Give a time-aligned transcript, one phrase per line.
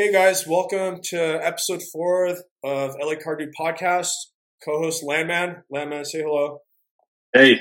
[0.00, 4.08] Hey guys, welcome to episode four of LA Card Dude Podcast.
[4.64, 5.62] Co-host Landman.
[5.70, 6.60] Landman, say hello.
[7.34, 7.56] Hey.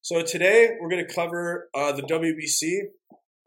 [0.00, 2.82] So today we're going to cover uh, the WBC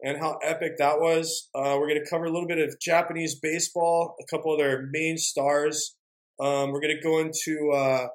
[0.02, 1.48] and how epic that was.
[1.54, 4.86] Uh, we're going to cover a little bit of Japanese baseball, a couple of their
[4.92, 5.96] main stars.
[6.38, 8.08] Um, we're going to go into uh,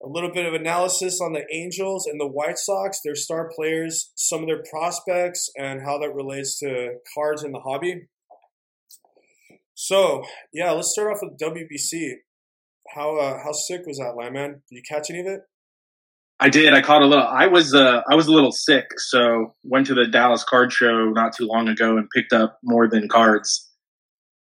[0.00, 4.12] a little bit of analysis on the Angels and the White Sox, their star players,
[4.14, 8.02] some of their prospects, and how that relates to cards in the hobby.
[9.74, 12.14] So yeah, let's start off with WBC.
[12.94, 14.62] How uh, how sick was that, Landman?
[14.68, 15.40] Did you catch any of it?
[16.40, 16.74] I did.
[16.74, 17.24] I caught a little.
[17.24, 21.10] I was uh, I was a little sick, so went to the Dallas Card Show
[21.10, 23.70] not too long ago and picked up more than cards.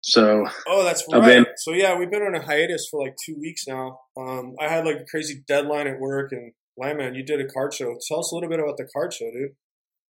[0.02, 1.24] So oh, that's right.
[1.24, 3.98] Been, so yeah, we've been on a hiatus for like two weeks now.
[4.16, 7.72] Um, I had like a crazy deadline at work, and Landman, you did a card
[7.74, 7.96] show.
[8.06, 9.56] Tell us a little bit about the card show, dude.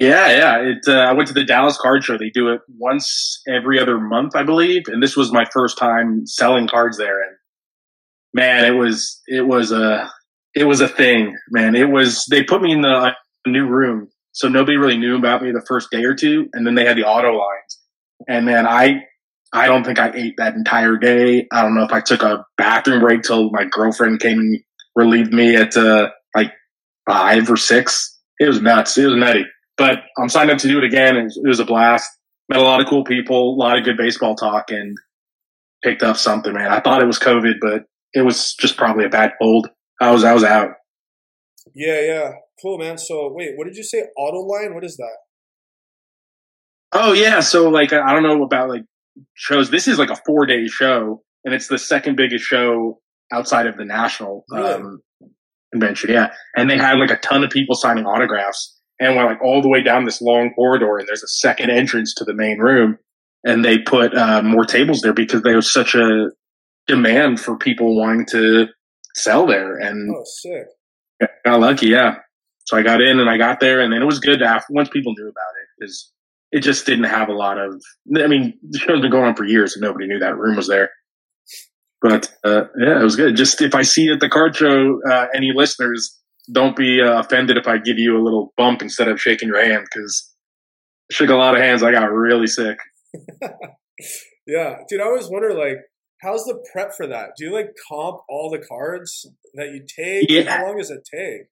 [0.00, 0.58] Yeah, yeah.
[0.62, 0.78] It.
[0.88, 2.18] Uh, I went to the Dallas Card Show.
[2.18, 6.26] They do it once every other month, I believe, and this was my first time
[6.26, 7.22] selling cards there.
[7.22, 7.36] And
[8.34, 10.10] man, it was it was a
[10.54, 11.76] it was a thing, man.
[11.76, 13.12] It was they put me in the
[13.46, 16.74] new room, so nobody really knew about me the first day or two, and then
[16.76, 17.78] they had the auto lines,
[18.28, 19.02] and man, I
[19.52, 21.46] I don't think I ate that entire day.
[21.52, 24.60] I don't know if I took a bathroom break till my girlfriend came and
[24.96, 26.52] relieved me at uh, like
[27.08, 28.18] five or six.
[28.38, 28.96] It was nuts.
[28.96, 29.44] It was nutty.
[29.80, 31.16] But I'm signed up to do it again.
[31.16, 32.06] It was, it was a blast.
[32.50, 34.94] Met a lot of cool people, a lot of good baseball talk, and
[35.82, 36.70] picked up something, man.
[36.70, 39.70] I thought it was COVID, but it was just probably a bad cold.
[39.98, 40.72] I was I was out.
[41.74, 42.98] Yeah, yeah, cool, man.
[42.98, 44.02] So wait, what did you say?
[44.18, 44.74] Auto line?
[44.74, 45.16] What is that?
[46.92, 48.84] Oh yeah, so like I don't know about like
[49.32, 49.70] shows.
[49.70, 53.00] This is like a four day show, and it's the second biggest show
[53.32, 55.00] outside of the national um,
[55.72, 56.10] convention.
[56.10, 59.62] Yeah, and they had like a ton of people signing autographs, and went like all
[59.62, 62.98] the way down this long corridor, and there's a second entrance to the main room,
[63.42, 66.30] and they put uh, more tables there because there was such a
[66.86, 68.66] demand for people wanting to
[69.14, 69.76] sell there.
[69.76, 70.66] And oh, sick!
[71.44, 72.16] Got lucky, yeah.
[72.66, 74.90] So I got in and I got there, and then it was good after once
[74.90, 76.12] people knew about it because
[76.52, 77.82] it just didn't have a lot of.
[78.16, 80.68] I mean, the show's been going on for years, and nobody knew that room was
[80.68, 80.90] there.
[82.02, 83.36] But uh, yeah, it was good.
[83.36, 86.19] Just if I see at the card show uh, any listeners,
[86.52, 89.62] don't be uh, offended if I give you a little bump instead of shaking your
[89.62, 90.32] hand because
[91.10, 91.82] I shook a lot of hands.
[91.82, 92.78] I got really sick.
[94.46, 95.00] yeah, dude.
[95.00, 95.78] I always wonder like,
[96.22, 97.30] how's the prep for that?
[97.36, 100.30] Do you like comp all the cards that you take?
[100.30, 100.58] Yeah.
[100.58, 101.46] How long does it take?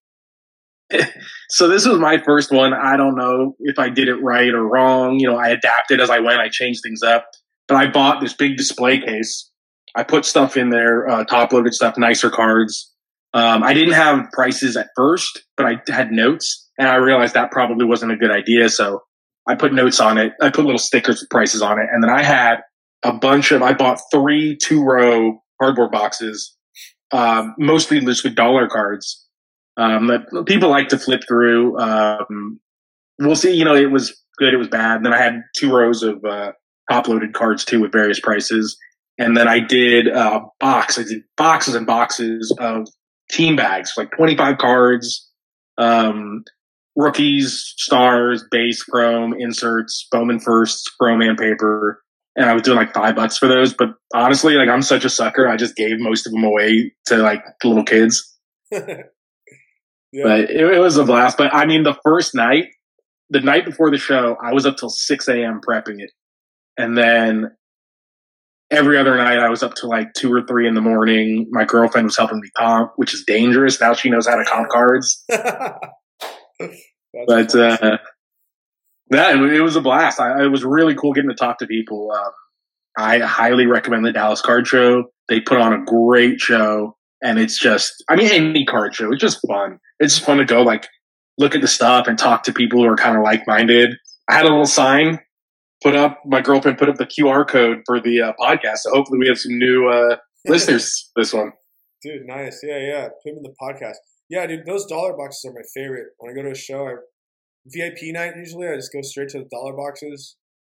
[1.51, 2.73] so this was my first one.
[2.73, 5.19] I don't know if I did it right or wrong.
[5.19, 6.41] You know, I adapted as I went.
[6.41, 7.27] I changed things up.
[7.67, 9.51] But I bought this big display case.
[9.95, 12.95] I put stuff in there, uh, top loaded stuff, nicer cards.
[13.39, 17.53] Um, I didn't have prices at first, but I had notes, and I realized that
[17.53, 18.69] probably wasn't a good idea.
[18.69, 19.03] So
[19.47, 20.33] I put notes on it.
[20.43, 22.63] I put little stickers with prices on it, and then I had
[23.05, 23.63] a bunch of.
[23.63, 26.57] I bought three two row cardboard boxes,
[27.13, 29.25] um, mostly just with dollar cards
[29.77, 31.79] um, that people like to flip through.
[31.79, 32.59] Um,
[33.21, 33.55] we'll see.
[33.55, 34.53] You know, it was good.
[34.53, 35.05] It was bad.
[35.05, 36.53] Then I had two rows of uh,
[36.91, 38.77] top loaded cards too with various prices.
[39.21, 40.99] And then I did a uh, box.
[40.99, 42.87] I did boxes and boxes of
[43.31, 45.31] team bags, like 25 cards,
[45.77, 46.45] um,
[46.97, 52.03] rookies, stars, base, chrome, inserts, Bowman firsts, chrome and paper.
[52.37, 53.75] And I was doing like five bucks for those.
[53.75, 55.49] But honestly, like I'm such a sucker.
[55.49, 58.37] I just gave most of them away to like little kids.
[60.13, 60.25] Yeah.
[60.25, 61.37] But it, it, was a blast.
[61.37, 62.69] But I mean, the first night,
[63.31, 65.61] the night before the show, I was up till 6 a.m.
[65.67, 66.11] prepping it.
[66.77, 67.55] And then
[68.71, 71.47] every other night, I was up to like two or three in the morning.
[71.51, 73.81] My girlfriend was helping me comp, which is dangerous.
[73.81, 75.25] Now she knows how to comp cards.
[75.29, 75.81] but,
[77.55, 77.99] uh,
[79.11, 80.21] that it was a blast.
[80.21, 82.13] I, it was really cool getting to talk to people.
[82.13, 82.33] Um,
[82.99, 85.05] I highly recommend the Dallas Card Show.
[85.29, 89.21] They put on a great show and it's just I mean any card show, it's
[89.21, 89.79] just fun.
[89.99, 90.87] It's just fun to go like
[91.39, 93.97] look at the stuff and talk to people who are kind of like minded.
[94.29, 95.21] I had a little sign
[95.83, 96.21] put up.
[96.25, 99.39] My girlfriend put up the QR code for the uh, podcast, so hopefully we have
[99.39, 100.17] some new uh,
[100.47, 101.53] listeners this one.
[102.03, 102.61] Dude, nice.
[102.63, 103.09] Yeah, yeah.
[103.23, 103.97] Put in the podcast.
[104.29, 106.09] Yeah, dude, those dollar boxes are my favorite.
[106.19, 106.95] When I go to a show, I,
[107.67, 110.37] VIP night usually, I just go straight to the dollar boxes,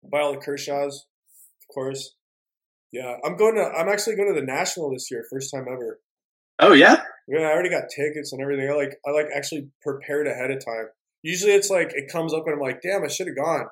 [0.10, 2.16] buy all the Kershaws, of course.
[2.92, 3.64] Yeah, I'm going to.
[3.64, 6.00] I'm actually going to the national this year, first time ever.
[6.60, 7.04] Oh yeah.
[7.28, 8.70] Yeah, I already got tickets and everything.
[8.70, 10.88] I like I like actually prepared ahead of time.
[11.22, 13.68] Usually it's like it comes up and I'm like, damn, I should have gone.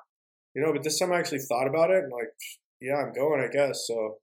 [0.58, 2.32] You know, but this time I actually thought about it and like,
[2.80, 3.86] yeah, I'm going, I guess.
[3.86, 4.16] So.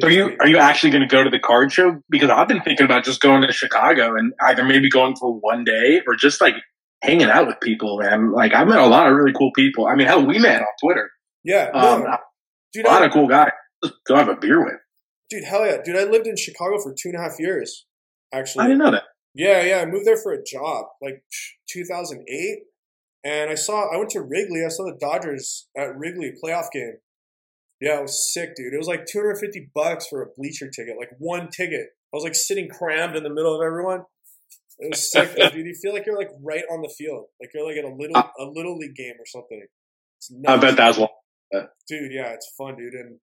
[0.00, 2.02] So are you are you actually going to go to the card show?
[2.10, 5.62] Because I've been thinking about just going to Chicago and either maybe going for one
[5.62, 6.54] day or just like
[7.02, 8.32] hanging out with people, man.
[8.32, 9.86] Like I met a lot of really cool people.
[9.86, 11.08] I mean, hell, we met on Twitter.
[11.44, 12.04] Yeah, um,
[12.72, 13.52] dude, a lot I, of cool guys.
[14.06, 14.74] Go have a beer with.
[15.30, 15.96] Dude, hell yeah, dude!
[15.96, 17.86] I lived in Chicago for two and a half years.
[18.34, 19.04] Actually, I didn't know that.
[19.34, 21.22] Yeah, yeah, I moved there for a job, like
[21.70, 22.58] 2008,
[23.24, 23.92] and I saw.
[23.92, 24.64] I went to Wrigley.
[24.64, 26.98] I saw the Dodgers at Wrigley playoff game.
[27.80, 28.74] Yeah, it was sick, dude.
[28.74, 31.86] It was like 250 bucks for a bleacher ticket, like one ticket.
[32.12, 34.02] I was like sitting crammed in the middle of everyone.
[34.78, 35.66] It was sick, dude.
[35.66, 38.16] You feel like you're like right on the field, like you're like at a little
[38.16, 39.62] uh, a little league game or something.
[40.46, 41.08] I bet that's one.
[41.52, 43.18] Dude, yeah, it's fun, dude, and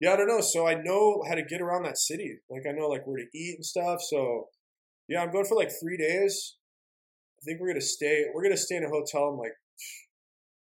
[0.00, 0.40] yeah, I don't know.
[0.40, 2.38] So I know how to get around that city.
[2.50, 4.00] Like I know like where to eat and stuff.
[4.02, 4.48] So
[5.08, 6.56] yeah, I'm going for like three days.
[7.46, 8.24] I think we're gonna stay.
[8.34, 9.54] We're gonna stay in a hotel in like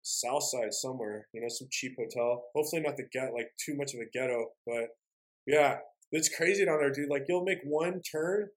[0.04, 1.28] south side somewhere.
[1.34, 2.44] You know, some cheap hotel.
[2.56, 4.48] Hopefully not the get like too much of a ghetto.
[4.68, 4.90] But
[5.48, 5.78] yeah,
[6.12, 7.10] it's crazy down there, dude.
[7.10, 8.50] Like you'll make one turn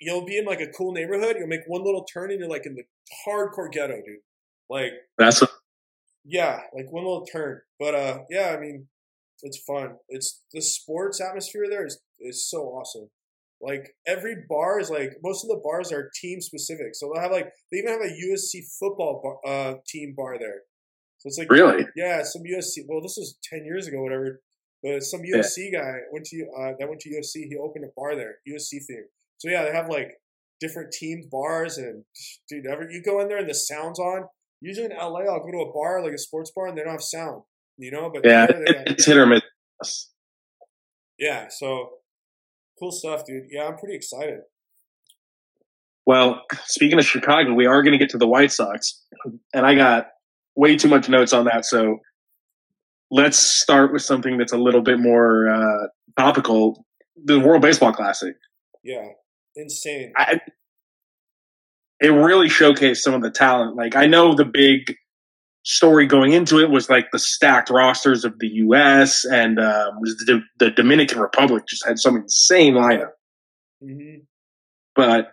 [0.00, 1.36] you'll be in like a cool neighborhood.
[1.38, 2.84] You'll make one little turn and you're like in the
[3.26, 4.18] hardcore ghetto, dude.
[4.68, 5.48] Like that's a-
[6.24, 7.60] yeah, like one little turn.
[7.78, 8.88] But uh, yeah, I mean,
[9.42, 9.96] it's fun.
[10.08, 13.08] It's the sports atmosphere there is is so awesome.
[13.62, 17.32] Like every bar is like most of the bars are team specific, so they'll have
[17.32, 20.62] like they even have a USC football bar, uh, team bar there.
[21.18, 22.84] So it's like really yeah, some USC.
[22.88, 24.40] Well, this was ten years ago, whatever.
[24.82, 25.80] But some USC yeah.
[25.80, 27.48] guy went to uh, that went to USC.
[27.48, 29.04] He opened a bar there, USC theme.
[29.36, 30.12] So yeah, they have like
[30.58, 32.04] different teamed bars, and
[32.48, 34.24] dude, ever you go in there and the sound's on.
[34.62, 36.92] Usually in LA, I'll go to a bar like a sports bar, and they don't
[36.92, 37.42] have sound,
[37.76, 38.10] you know.
[38.12, 39.42] But yeah, it's hit or miss.
[41.18, 41.90] Yeah, so
[42.80, 43.44] cool stuff, dude.
[43.50, 44.40] Yeah, I'm pretty excited.
[46.06, 49.04] Well, speaking of Chicago, we are going to get to the White Sox,
[49.54, 50.08] and I got
[50.56, 51.64] way too much notes on that.
[51.64, 51.98] So
[53.10, 55.86] let's start with something that's a little bit more uh,
[56.18, 56.84] topical:
[57.22, 58.34] the World Baseball Classic.
[58.82, 59.06] Yeah,
[59.54, 60.12] insane.
[60.16, 60.40] I,
[62.00, 63.76] it really showcased some of the talent.
[63.76, 64.96] Like I know the big
[65.64, 69.24] story going into it was like the stacked rosters of the U.S.
[69.24, 69.90] and uh,
[70.26, 73.10] the, the, Dominican Republic just had some insane lineup.
[73.82, 74.20] Mm-hmm.
[74.94, 75.32] But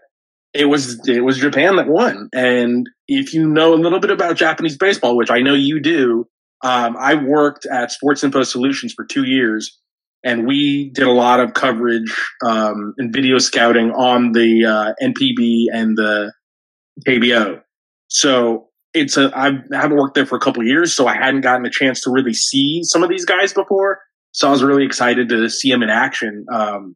[0.53, 2.29] it was it was Japan that won.
[2.33, 6.27] And if you know a little bit about Japanese baseball, which I know you do,
[6.63, 9.77] um, I worked at Sports Info Solutions for two years,
[10.23, 12.13] and we did a lot of coverage
[12.45, 16.33] um, and video scouting on the uh, NPB and the
[17.07, 17.61] KBO.
[18.07, 18.66] So
[18.99, 21.69] it's a I haven't worked there for a couple years, so I hadn't gotten a
[21.69, 23.99] chance to really see some of these guys before.
[24.31, 26.45] So I was really excited to see them in action.
[26.51, 26.95] Um,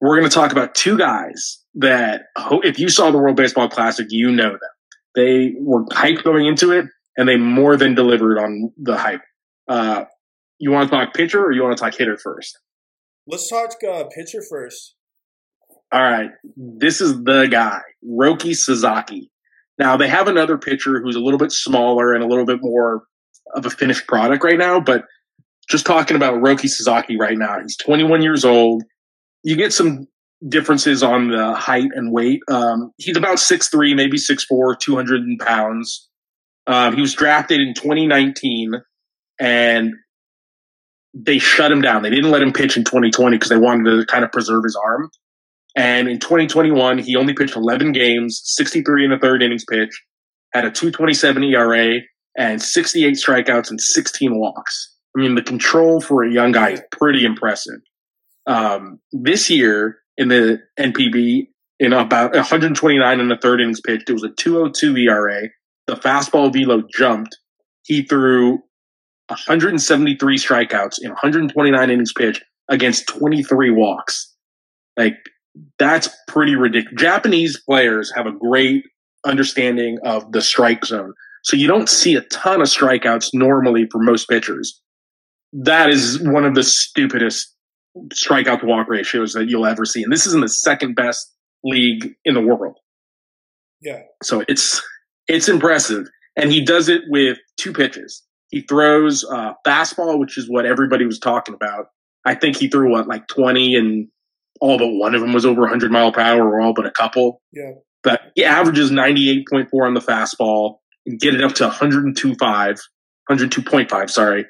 [0.00, 4.06] we're going to talk about two guys that, if you saw the World Baseball Classic,
[4.10, 4.58] you know them.
[5.14, 6.86] They were hyped going into it,
[7.16, 9.22] and they more than delivered on the hype.
[9.68, 10.04] Uh,
[10.58, 12.58] you want to talk pitcher or you want to talk hitter first?
[13.26, 14.94] Let's talk uh, pitcher first.
[15.92, 16.30] All right.
[16.56, 19.30] This is the guy, Roki Sasaki.
[19.78, 23.04] Now, they have another pitcher who's a little bit smaller and a little bit more
[23.54, 25.04] of a finished product right now, but
[25.68, 28.84] just talking about Roki Sasaki right now, he's 21 years old.
[29.42, 30.06] You get some
[30.46, 32.40] differences on the height and weight.
[32.48, 36.08] Um, he's about 6'3, maybe 6'4, 200 pounds.
[36.66, 38.72] Um, he was drafted in 2019
[39.40, 39.92] and
[41.14, 42.02] they shut him down.
[42.02, 44.76] They didn't let him pitch in 2020 because they wanted to kind of preserve his
[44.76, 45.10] arm.
[45.76, 49.90] And in 2021, he only pitched 11 games, 63 in the third innings pitch,
[50.52, 52.00] had a 227 ERA
[52.36, 54.94] and 68 strikeouts and 16 walks.
[55.16, 57.80] I mean, the control for a young guy is pretty impressive.
[58.46, 61.48] Um, this year in the NPB,
[61.80, 65.42] in about 129 in the third innings pitched, it was a 202 ERA.
[65.86, 67.36] The fastball velo jumped.
[67.82, 68.62] He threw
[69.28, 74.32] 173 strikeouts in 129 innings pitched against 23 walks.
[74.96, 75.16] Like
[75.78, 77.00] that's pretty ridiculous.
[77.00, 78.84] Japanese players have a great
[79.24, 81.14] understanding of the strike zone.
[81.42, 84.80] So you don't see a ton of strikeouts normally for most pitchers.
[85.52, 87.54] That is one of the stupidest
[88.12, 90.02] strikeout to walk ratios that you'll ever see.
[90.02, 91.32] And this is in the second best
[91.62, 92.76] league in the world.
[93.80, 94.00] Yeah.
[94.22, 94.82] So it's
[95.28, 96.06] it's impressive.
[96.36, 98.22] And he does it with two pitches.
[98.48, 101.86] He throws uh, fastball, which is what everybody was talking about.
[102.24, 104.08] I think he threw what like 20 and
[104.64, 106.90] all but one of them was over 100 mile per hour or all but a
[106.90, 107.42] couple.
[107.52, 107.72] Yeah.
[108.02, 112.38] But he averages 98.4 on the fastball and get it up to 102.5,
[113.30, 114.46] 102.5, sorry.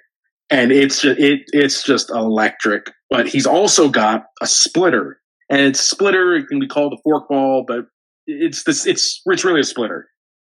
[0.50, 2.92] And it's just, it, it's just electric.
[3.10, 5.18] But he's also got a splitter.
[5.50, 7.86] And it's splitter, it can be called a forkball, but
[8.28, 10.06] it's this, it's, it's really a splitter.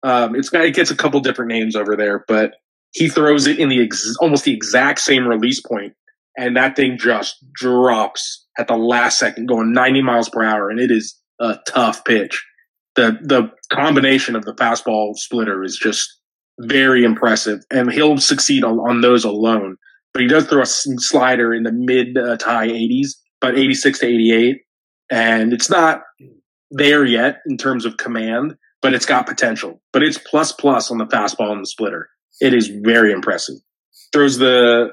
[0.03, 2.53] Um, it's got, it gets a couple different names over there, but
[2.91, 5.93] he throws it in the ex- almost the exact same release point,
[6.38, 10.79] and that thing just drops at the last second, going 90 miles per hour, and
[10.79, 12.46] it is a tough pitch.
[12.96, 16.08] The the combination of the fastball splitter is just
[16.60, 19.77] very impressive, and he'll succeed on, on those alone.
[20.13, 23.10] but he does throw a slider in the mid uh, to high 80s,
[23.41, 24.58] about 86 to 88,
[25.12, 26.01] and it's not
[26.72, 29.82] there yet in terms of command, but it's got potential.
[29.94, 32.10] But it's plus plus on the fastball and the splitter.
[32.41, 33.56] It is very impressive.
[34.12, 34.89] Throws the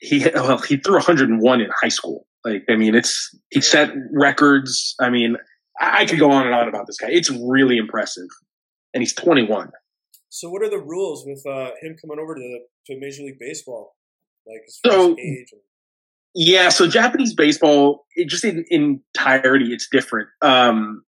[0.00, 2.26] he well, he threw 101 in high school.
[2.44, 4.94] Like I mean, it's he set records.
[5.00, 5.36] I mean,
[5.80, 7.08] I, I could go on and on about this guy.
[7.10, 8.28] It's really impressive,
[8.94, 9.70] and he's 21.
[10.30, 12.60] So, what are the rules with uh, him coming over to the,
[12.94, 13.96] to Major League Baseball?
[14.46, 15.48] Like his So- age.
[15.52, 15.60] And,
[16.34, 20.28] Yeah, so Japanese baseball, it just in, in entirety, it's different.
[20.42, 21.02] Um,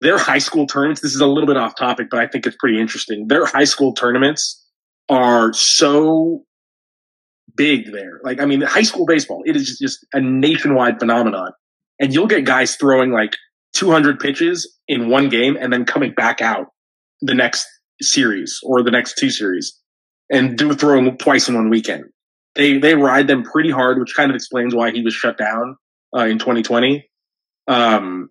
[0.00, 2.56] their high school tournaments, this is a little bit off topic, but I think it's
[2.58, 3.28] pretty interesting.
[3.28, 4.66] Their high school tournaments
[5.08, 6.44] are so
[7.56, 8.20] big there.
[8.22, 11.52] Like, I mean, high school baseball, it is just a nationwide phenomenon.
[11.98, 13.32] And you'll get guys throwing like
[13.74, 16.66] 200 pitches in one game and then coming back out
[17.20, 17.66] the next
[18.00, 19.78] series or the next two series
[20.30, 22.04] and do throwing twice in one weekend
[22.54, 25.76] they they ride them pretty hard, which kind of explains why he was shut down
[26.16, 27.08] uh, in 2020.
[27.68, 28.30] Um,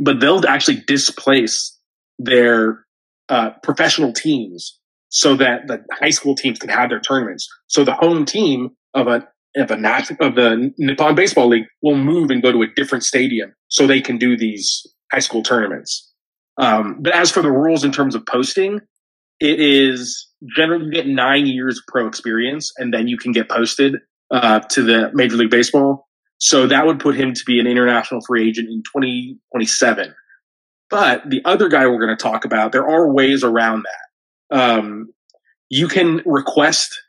[0.00, 1.78] but they'll actually displace
[2.18, 2.84] their
[3.28, 4.78] uh, professional teams
[5.16, 7.48] so that the high school teams can have their tournaments.
[7.68, 9.76] So the home team of a of a
[10.20, 14.02] of the Nippon Baseball League will move and go to a different stadium so they
[14.02, 16.12] can do these high school tournaments.
[16.58, 18.80] Um, but as for the rules in terms of posting,
[19.40, 23.94] it is generally you get nine years pro experience and then you can get posted
[24.30, 26.06] uh, to the Major League Baseball.
[26.38, 30.14] So that would put him to be an international free agent in 2027.
[30.90, 34.05] But the other guy we're going to talk about, there are ways around that.
[34.50, 35.12] Um,
[35.68, 37.00] you can request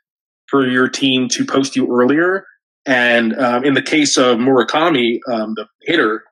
[0.48, 2.46] for your team to post you earlier.
[2.86, 6.24] And um, in the case of Murakami, um, the hitter,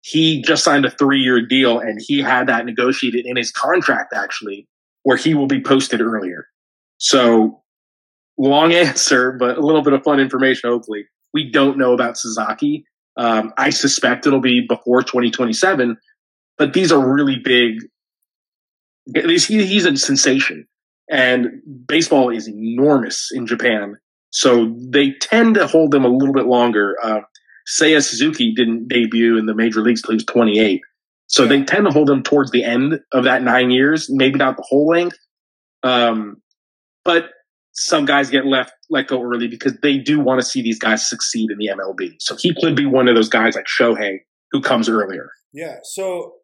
[0.00, 4.14] he just signed a three year deal and he had that negotiated in his contract
[4.14, 4.66] actually
[5.02, 6.46] where he will be posted earlier.
[6.98, 7.62] So
[8.38, 11.04] long answer, but a little bit of fun information, hopefully.
[11.34, 12.84] We don't know about Suzuki.
[13.16, 15.96] Um, I suspect it'll be before 2027,
[16.56, 17.80] but these are really big.
[19.14, 20.66] He's, a sensation
[21.10, 23.96] and baseball is enormous in Japan.
[24.30, 26.96] So they tend to hold them a little bit longer.
[27.02, 27.20] Uh,
[27.68, 30.80] Seiya Suzuki didn't debut in the major leagues till he was 28.
[31.26, 34.56] So they tend to hold them towards the end of that nine years, maybe not
[34.56, 35.18] the whole length.
[35.82, 36.42] Um,
[37.04, 37.30] but
[37.72, 41.08] some guys get left let go early because they do want to see these guys
[41.08, 42.14] succeed in the MLB.
[42.20, 44.18] So he could be one of those guys like Shohei
[44.50, 45.30] who comes earlier.
[45.52, 45.76] yeah.
[45.82, 46.34] So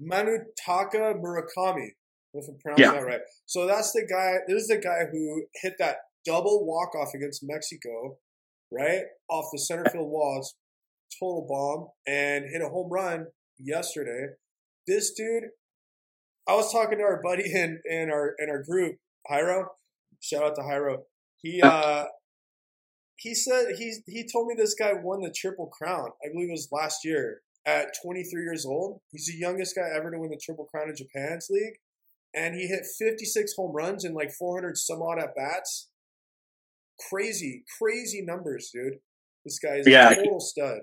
[0.00, 1.90] Munetaka Murakami,
[2.34, 2.92] if I'm pronouncing Yeah.
[2.92, 3.20] that right.
[3.46, 4.38] So that's the guy.
[4.46, 8.18] This is the guy who hit that double walk off against Mexico,
[8.70, 10.54] right off the center field walls,
[11.18, 13.26] total bomb, and hit a home run
[13.58, 14.34] yesterday.
[14.86, 15.44] This dude,
[16.48, 18.96] I was talking to our buddy in in our in our group,
[19.30, 19.66] Hyro.
[20.20, 21.04] Shout out to Hyro.
[21.38, 22.06] He uh
[23.16, 26.10] he said he he told me this guy won the triple crown.
[26.24, 29.00] I believe it was last year at 23 years old.
[29.10, 31.74] He's the youngest guy ever to win the triple crown in Japan's league,
[32.34, 35.88] and he hit 56 home runs and like 400 some odd at bats.
[37.10, 38.94] Crazy, crazy numbers, dude.
[39.44, 40.10] This guy is Yeah.
[40.12, 40.80] a total stud.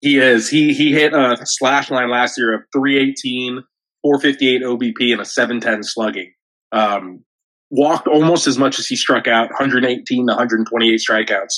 [0.00, 0.48] He is.
[0.48, 3.62] He he hit a slash line last year of 318,
[4.02, 6.32] 458 OBP, and a 710 slugging.
[6.72, 7.24] Um,
[7.70, 11.52] walked almost as much as he struck out, 118 to 128 strikeouts.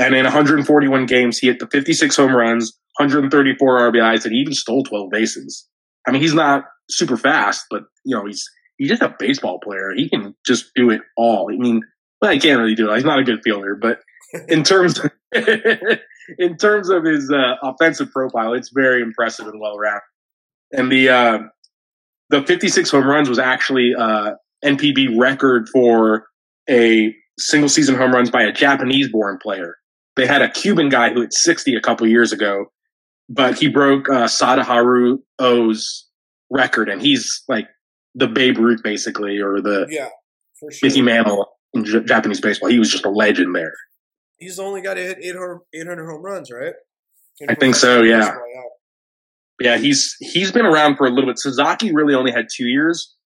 [0.00, 4.54] And in 141 games, he hit the 56 home runs, 134 RBIs, and he even
[4.54, 5.68] stole 12 bases.
[6.08, 9.92] I mean, he's not super fast, but you know, he's he's just a baseball player.
[9.94, 11.52] He can just do it all.
[11.52, 11.82] I mean,
[12.22, 12.94] well, he can't really do it.
[12.94, 14.00] He's not a good fielder, but
[14.48, 14.98] in terms
[16.38, 20.00] in terms of his uh, offensive profile, it's very impressive and well rounded.
[20.72, 21.38] And the uh,
[22.30, 24.32] the 56 home runs was actually uh,
[24.64, 26.26] NPB record for
[26.68, 29.74] a single season home runs by a Japanese born player.
[30.20, 32.66] They had a Cuban guy who hit 60 a couple years ago,
[33.30, 36.06] but he broke uh, Sadaharu O's
[36.50, 37.68] record, and he's like
[38.14, 40.10] the Babe Ruth basically, or the Yeah,
[40.58, 40.86] for sure.
[40.86, 42.68] Mickey Mantle in J- Japanese baseball.
[42.68, 43.72] He was just a legend there.
[44.36, 46.74] He's the only guy to hit 800, 800 home runs, right?
[47.48, 48.36] I think so, yeah.
[49.58, 49.78] yeah.
[49.78, 51.38] He's he's been around for a little bit.
[51.38, 53.16] Sasaki really only had two years.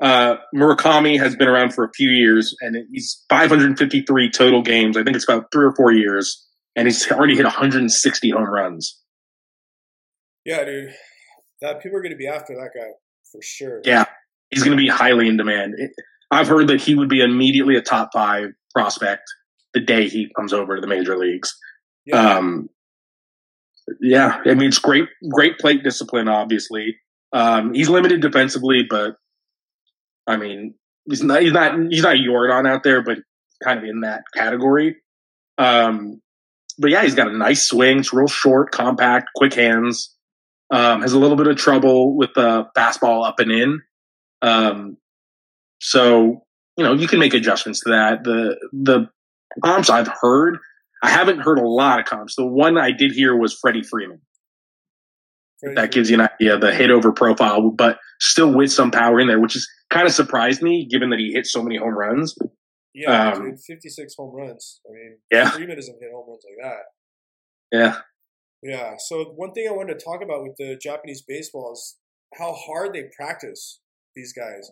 [0.00, 4.96] Uh, Murakami has been around for a few years, and he's 553 total games.
[4.96, 9.00] I think it's about three or four years, and he's already hit 160 home runs.
[10.44, 10.94] Yeah, dude.
[11.60, 12.90] That people are going to be after that guy
[13.30, 13.80] for sure.
[13.84, 14.04] Yeah,
[14.50, 15.74] he's going to be highly in demand.
[15.78, 15.90] It,
[16.30, 19.22] I've heard that he would be immediately a top five prospect
[19.72, 21.54] the day he comes over to the major leagues.
[22.04, 22.36] Yeah.
[22.36, 22.68] Um,
[24.00, 26.28] yeah, I mean it's great, great plate discipline.
[26.28, 26.96] Obviously,
[27.32, 29.16] um, he's limited defensively, but
[30.26, 30.74] I mean
[31.08, 33.18] he's not he's not he's not Yordan out there, but
[33.62, 34.96] kind of in that category.
[35.58, 36.20] Um,
[36.78, 38.00] but yeah, he's got a nice swing.
[38.00, 40.14] It's real short, compact, quick hands.
[40.70, 43.82] Um, has a little bit of trouble with the fastball up and in.
[44.42, 44.96] Um,
[45.80, 46.44] so
[46.76, 48.24] you know you can make adjustments to that.
[48.24, 49.08] The the
[49.62, 50.58] comps I've heard,
[51.02, 52.34] I haven't heard a lot of comps.
[52.36, 54.20] The one I did hear was Freddie Freeman.
[55.60, 58.90] Freddie that gives you an idea of the hit over profile, but still with some
[58.90, 61.76] power in there, which is kind of surprised me given that he hit so many
[61.76, 62.34] home runs.
[62.94, 64.80] Yeah, um, dude, 56 home runs.
[64.88, 65.50] I mean, yeah.
[65.50, 67.76] Freeman doesn't hit home runs like that.
[67.76, 68.00] Yeah.
[68.62, 68.94] Yeah.
[68.98, 71.96] So one thing I wanted to talk about with the Japanese baseball is
[72.38, 73.80] how hard they practice
[74.14, 74.70] these guys.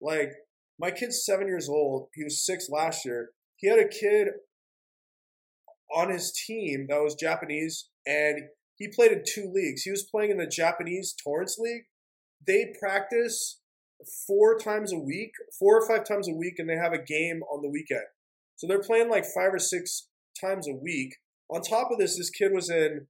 [0.00, 0.30] Like
[0.78, 2.08] my kid's seven years old.
[2.14, 3.30] He was six last year.
[3.56, 4.28] He had a kid
[5.94, 8.42] on his team that was Japanese, and
[8.76, 9.82] he played in two leagues.
[9.82, 11.84] He was playing in the Japanese Torrance League.
[12.46, 13.60] They practice
[14.26, 17.42] four times a week, four or five times a week, and they have a game
[17.52, 18.04] on the weekend.
[18.56, 20.08] So they're playing like five or six
[20.40, 21.16] times a week.
[21.50, 23.06] On top of this, this kid was in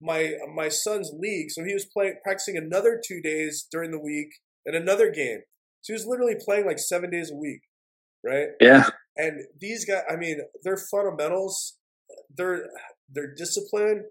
[0.00, 4.28] my my son's league, so he was playing practicing another two days during the week
[4.64, 5.40] and another game.
[5.82, 7.62] So he was literally playing like seven days a week,
[8.24, 8.48] right?
[8.60, 8.88] Yeah.
[9.16, 11.76] And these guys, I mean, their fundamentals,
[12.34, 12.66] their
[13.08, 14.04] their discipline,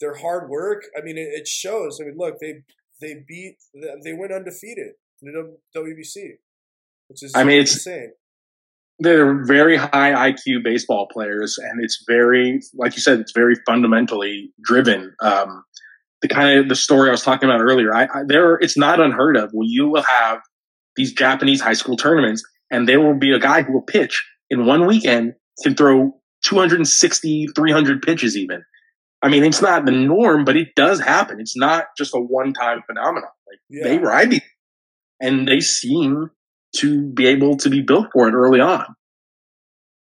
[0.00, 0.84] their hard work.
[0.96, 1.98] I mean, it, it shows.
[2.00, 2.62] I mean, look, they
[3.00, 3.56] they beat,
[4.04, 6.32] they went undefeated in the WBC,
[7.08, 8.12] which is I mean, it's insane.
[9.00, 14.52] They're very high IQ baseball players, and it's very, like you said, it's very fundamentally
[14.62, 15.14] driven.
[15.22, 15.64] Um,
[16.20, 19.00] the kind of the story I was talking about earlier, I, I there, it's not
[19.00, 20.40] unheard of where you will have
[20.96, 24.66] these Japanese high school tournaments, and there will be a guy who will pitch in
[24.66, 26.12] one weekend can throw
[26.44, 28.62] 260, 300 pitches even.
[29.22, 31.40] I mean, it's not the norm, but it does happen.
[31.40, 33.30] It's not just a one time phenomenon.
[33.48, 33.84] Like yeah.
[33.84, 34.42] they ride these
[35.20, 36.30] and they seem
[36.76, 38.84] to be able to be built for it early on.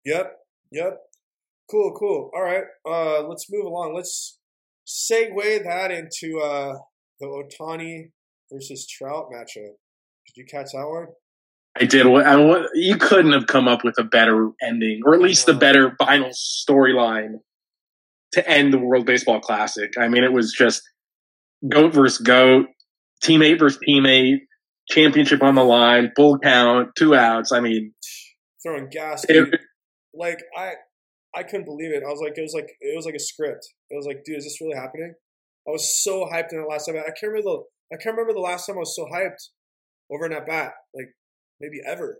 [0.04, 0.36] Yep,
[0.72, 0.98] yep.
[1.70, 2.30] Cool, cool.
[2.34, 3.94] All right, uh, let's move along.
[3.94, 4.38] Let's
[4.86, 6.75] segue that into uh,
[7.19, 8.10] the Ohtani
[8.52, 9.75] versus Trout matchup.
[10.26, 11.08] Did you catch that one?
[11.78, 12.06] I did.
[12.06, 15.95] I, you couldn't have come up with a better ending, or at least a better
[15.99, 17.40] final storyline
[18.32, 19.92] to end the World Baseball Classic.
[19.99, 20.82] I mean, it was just
[21.69, 22.66] goat versus goat,
[23.23, 24.38] teammate versus teammate
[24.88, 27.52] championship on the line, full count, two outs.
[27.52, 27.92] I mean,
[28.62, 29.25] throwing gas.
[29.28, 29.49] It,
[30.14, 30.75] like I,
[31.34, 32.02] I couldn't believe it.
[32.02, 33.66] I was like, it was like it was like a script.
[33.90, 35.14] It was like, dude, is this really happening?
[35.66, 36.96] I was so hyped in the last time.
[36.96, 39.50] I can't remember the I can't remember the last time I was so hyped
[40.10, 41.08] over an at bat, like
[41.60, 42.18] maybe ever.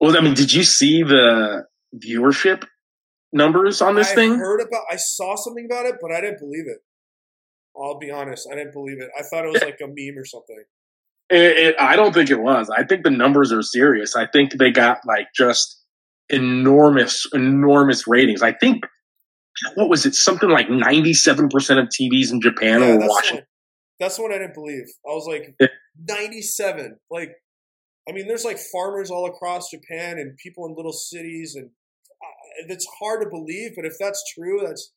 [0.00, 2.64] Well, I mean, did you see the viewership
[3.32, 4.30] numbers on this thing?
[4.30, 4.40] I thing?
[4.40, 4.84] Heard about?
[4.90, 6.78] I saw something about it, but I didn't believe it.
[7.76, 9.10] I'll be honest, I didn't believe it.
[9.18, 10.64] I thought it was like a meme or something.
[11.30, 12.70] It, it, I don't think it was.
[12.70, 14.16] I think the numbers are serious.
[14.16, 15.80] I think they got like just
[16.28, 18.42] enormous, enormous ratings.
[18.42, 18.84] I think
[19.74, 20.14] what was it?
[20.14, 23.36] Something like ninety-seven percent of TVs in Japan yeah, were watching.
[23.36, 23.46] One,
[23.98, 24.86] that's what I didn't believe.
[25.06, 25.54] I was like
[26.08, 26.98] ninety-seven.
[27.10, 27.32] Like,
[28.08, 32.72] I mean, there's like farmers all across Japan and people in little cities, and uh,
[32.72, 33.72] it's hard to believe.
[33.76, 34.92] But if that's true, that's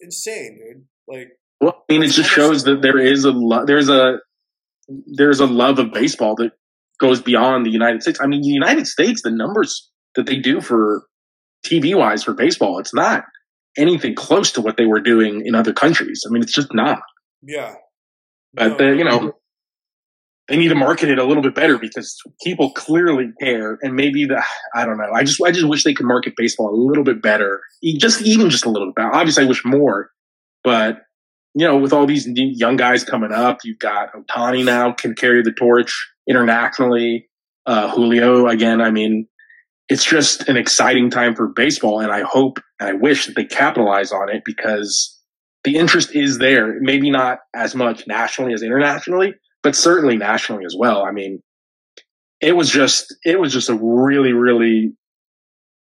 [0.00, 0.84] insane, dude.
[1.08, 1.28] Like,
[1.60, 3.66] well, I mean, it just shows that there is a lot.
[3.66, 4.18] There's a
[4.88, 6.52] there's a love of baseball that
[7.00, 8.18] goes beyond the United States.
[8.22, 11.06] I mean, the United States, the numbers that they do for
[11.64, 13.24] TV wise for baseball, it's not
[13.76, 16.22] anything close to what they were doing in other countries.
[16.26, 17.00] I mean, it's just not.
[17.42, 17.74] Yeah.
[18.54, 18.92] But, no.
[18.92, 19.32] you know,
[20.48, 24.26] they need to market it a little bit better because people clearly care and maybe
[24.26, 24.42] the
[24.74, 25.10] I don't know.
[25.12, 27.60] I just I just wish they could market baseball a little bit better.
[27.98, 29.04] Just even just a little bit.
[29.12, 30.10] Obviously I wish more,
[30.62, 31.00] but
[31.56, 35.42] you know, with all these young guys coming up, you've got Ohtani now can carry
[35.42, 37.30] the torch internationally.
[37.64, 38.82] Uh, Julio again.
[38.82, 39.26] I mean,
[39.88, 43.44] it's just an exciting time for baseball, and I hope and I wish that they
[43.46, 45.18] capitalize on it because
[45.64, 46.78] the interest is there.
[46.80, 51.04] Maybe not as much nationally as internationally, but certainly nationally as well.
[51.04, 51.42] I mean,
[52.42, 54.92] it was just it was just a really really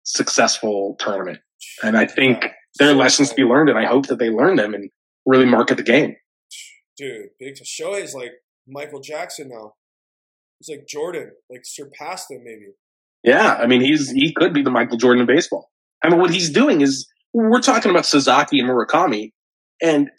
[0.05, 1.41] successful tournament,
[1.83, 2.47] and I think
[2.79, 4.89] there are lessons to be learned, and I hope that they learn them and
[5.29, 6.17] really market the game.
[6.97, 8.33] Dude, big Shohei's like
[8.67, 9.75] Michael Jackson now.
[10.59, 12.73] He's like Jordan, like surpassed him maybe.
[13.23, 15.71] Yeah, I mean he's he could be the Michael Jordan of baseball.
[16.03, 19.33] I mean what he's doing is we're talking about Sasaki and Murakami,
[19.83, 20.11] and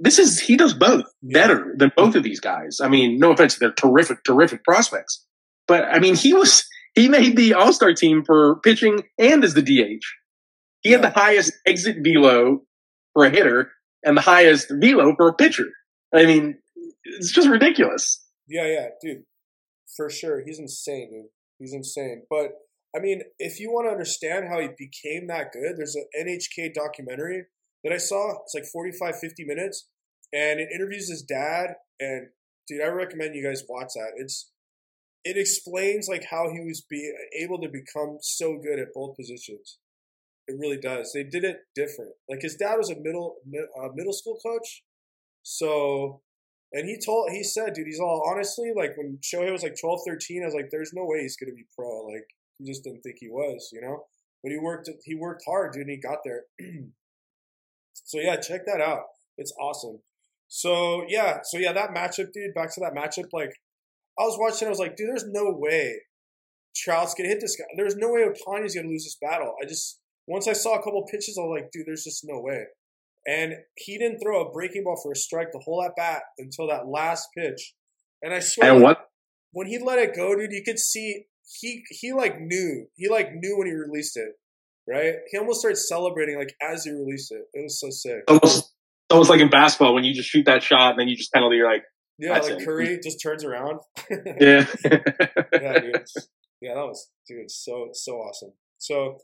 [0.00, 2.80] this is he does both better than both of these guys.
[2.82, 5.24] I mean, no offense, they're terrific, terrific prospects.
[5.66, 9.54] But I mean, he was he made the All Star team for pitching and as
[9.54, 10.04] the DH.
[10.82, 12.60] He had the highest exit velo
[13.14, 13.70] for a hitter
[14.04, 15.66] and the highest velo for a pitcher.
[16.14, 16.58] I mean,
[17.04, 18.24] it's just ridiculous.
[18.46, 19.24] Yeah, yeah, dude,
[19.96, 20.42] for sure.
[20.44, 21.30] He's insane, dude.
[21.58, 22.24] He's insane.
[22.28, 22.52] But
[22.94, 26.74] I mean, if you want to understand how he became that good, there's an NHK
[26.74, 27.46] documentary
[27.82, 28.42] that I saw.
[28.42, 29.88] It's like 45, 50 minutes,
[30.32, 31.74] and it interviews his dad.
[31.98, 32.28] And
[32.68, 34.12] dude, I recommend you guys watch that.
[34.16, 34.50] It's
[35.24, 37.12] it explains like how he was be
[37.42, 39.78] able to become so good at both positions.
[40.46, 41.12] It really does.
[41.14, 42.12] They did it different.
[42.28, 43.36] Like his dad was a middle
[43.80, 44.82] uh, middle school coach,
[45.42, 46.22] so
[46.72, 50.00] and he told he said, dude, he's all honestly like when Shohei was like 12,
[50.06, 52.04] 13, I was like, there's no way he's gonna be pro.
[52.06, 52.26] Like
[52.58, 54.04] he just didn't think he was, you know.
[54.42, 56.42] But he worked he worked hard, dude, and he got there.
[57.94, 59.04] so yeah, check that out.
[59.38, 60.00] It's awesome.
[60.48, 62.54] So yeah, so yeah, that matchup, dude.
[62.54, 63.52] Back to that matchup, like
[64.18, 66.02] I was watching, I was like, dude, there's no way
[66.76, 67.64] Trout's gonna hit this guy.
[67.76, 69.54] There's no way Ohtani's gonna lose this battle.
[69.62, 72.40] I just once I saw a couple pitches, I was like, dude, there's just no
[72.40, 72.64] way.
[73.26, 76.68] And he didn't throw a breaking ball for a strike the whole at bat until
[76.68, 77.74] that last pitch.
[78.22, 79.08] And I swear, and what
[79.52, 81.24] when he let it go, dude, you could see
[81.60, 84.32] he he like knew he like knew when he released it,
[84.88, 85.14] right?
[85.30, 87.42] He almost started celebrating like as he released it.
[87.54, 88.24] It was so sick.
[88.28, 88.72] Almost,
[89.10, 91.56] almost like in basketball when you just shoot that shot and then you just penalty.
[91.56, 91.84] You're like,
[92.18, 92.64] yeah, like it.
[92.64, 93.80] Curry just turns around.
[94.10, 96.04] yeah, yeah, dude.
[96.60, 98.52] Yeah, that was dude, so so awesome.
[98.78, 99.18] So,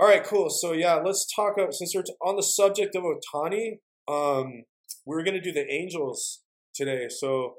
[0.00, 0.48] all right, cool.
[0.48, 1.56] So yeah, let's talk.
[1.72, 3.80] Since we're on the subject of Ohtani.
[4.08, 4.64] um,
[5.04, 6.42] we're gonna do the Angels
[6.74, 7.08] today.
[7.10, 7.56] So,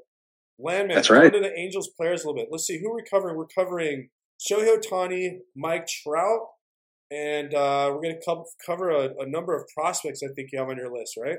[0.57, 1.31] Landman, that's right.
[1.31, 2.47] To the Angels players a little bit.
[2.51, 3.37] Let's see who we're covering.
[3.37, 6.39] We're covering Shohei Ohtani, Mike Trout,
[7.11, 10.21] and uh, we're gonna co- cover a, a number of prospects.
[10.23, 11.37] I think you have on your list, right?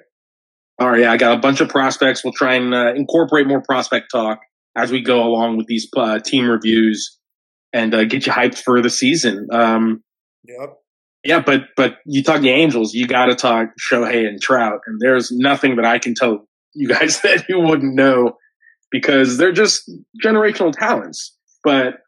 [0.78, 2.22] All right, yeah, I got a bunch of prospects.
[2.22, 4.38] We'll try and uh, incorporate more prospect talk
[4.76, 7.18] as we go along with these uh, team reviews
[7.72, 9.48] and uh, get you hyped for the season.
[9.50, 10.04] Um,
[10.44, 10.78] yep.
[11.24, 15.00] Yeah, but but you talk the Angels, you got to talk Shohei and Trout, and
[15.00, 18.36] there's nothing that I can tell you guys that you wouldn't know
[18.90, 19.90] because they're just
[20.22, 21.36] generational talents.
[21.62, 21.98] But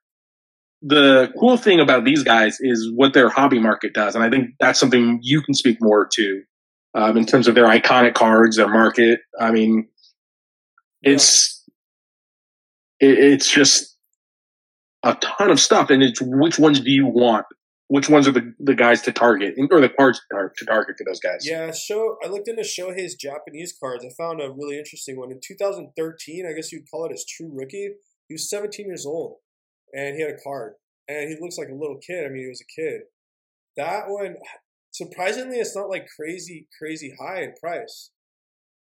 [0.83, 4.51] the cool thing about these guys is what their hobby market does, and I think
[4.59, 6.43] that's something you can speak more to
[6.95, 9.21] um, in terms of their iconic cards, their market.
[9.41, 9.89] I mean,
[11.03, 11.63] it's
[12.99, 13.97] it, it's just
[15.05, 17.47] a ton of stuff, and it's which ones do you want?
[17.89, 21.21] Which ones are the, the guys to target, or the cards to target to those
[21.21, 21.47] guys?
[21.47, 22.17] Yeah, show.
[22.25, 24.05] I looked into Shohei's Japanese cards.
[24.05, 26.47] I found a really interesting one in 2013.
[26.47, 27.91] I guess you'd call it his true rookie.
[28.29, 29.37] He was 17 years old,
[29.93, 30.75] and he had a card,
[31.09, 32.25] and he looks like a little kid.
[32.25, 33.03] I mean, he was a kid.
[33.77, 34.37] That one,
[34.91, 38.11] surprisingly, it's not like crazy, crazy high in price.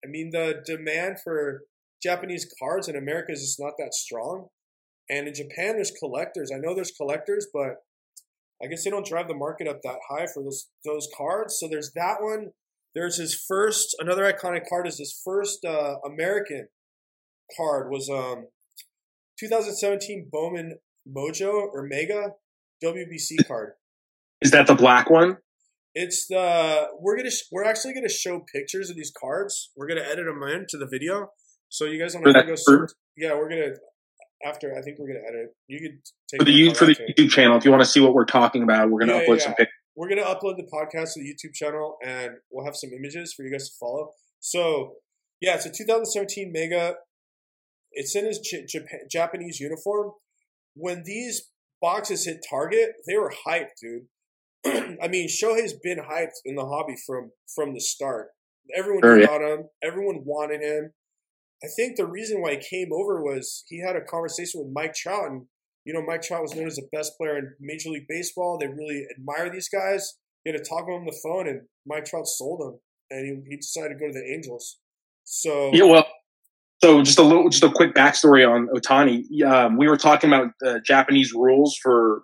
[0.03, 1.63] I mean, the demand for
[2.01, 4.47] Japanese cards in America is just not that strong.
[5.09, 6.51] And in Japan, there's collectors.
[6.53, 7.77] I know there's collectors, but
[8.63, 11.57] I guess they don't drive the market up that high for those those cards.
[11.59, 12.51] So there's that one.
[12.95, 13.95] There's his first.
[13.99, 16.67] Another iconic card is his first uh, American
[17.57, 18.47] card was um
[19.39, 22.31] 2017 Bowman Mojo or Mega
[22.83, 23.73] WBC card.
[24.41, 25.37] Is that the black one?
[25.95, 29.71] It's the we're gonna we're actually gonna show pictures of these cards.
[29.75, 31.29] We're gonna edit them into the video,
[31.69, 32.55] so you guys want to go.
[32.55, 33.75] Search, yeah, we're gonna
[34.45, 34.75] after.
[34.77, 35.55] I think we're gonna edit.
[35.67, 38.13] You could take for the for the YouTube channel if you want to see what
[38.13, 38.89] we're talking about.
[38.89, 39.75] We're gonna yeah, upload yeah, some pictures.
[39.95, 43.43] We're gonna upload the podcast to the YouTube channel, and we'll have some images for
[43.43, 44.11] you guys to follow.
[44.39, 44.95] So
[45.41, 46.95] yeah, it's a 2017 Mega.
[47.91, 50.11] It's in his J- Japan, Japanese uniform.
[50.75, 51.51] When these
[51.81, 54.07] boxes hit Target, they were hyped, dude
[54.65, 58.29] I mean, Shohei's been hyped in the hobby from from the start.
[58.75, 59.55] Everyone sure, yeah.
[59.55, 59.65] him.
[59.83, 60.91] Everyone wanted him.
[61.63, 64.93] I think the reason why he came over was he had a conversation with Mike
[64.93, 65.45] Trout, and
[65.85, 68.57] you know Mike Trout was known as the best player in Major League Baseball.
[68.57, 70.17] They really admire these guys.
[70.43, 73.25] He had to talk with him on the phone, and Mike Trout sold him, and
[73.25, 74.79] he, he decided to go to the Angels.
[75.23, 76.05] So yeah, well,
[76.83, 79.23] so just a little, just a quick backstory on Ohtani.
[79.45, 80.49] Um, we were talking about
[80.85, 82.23] Japanese rules for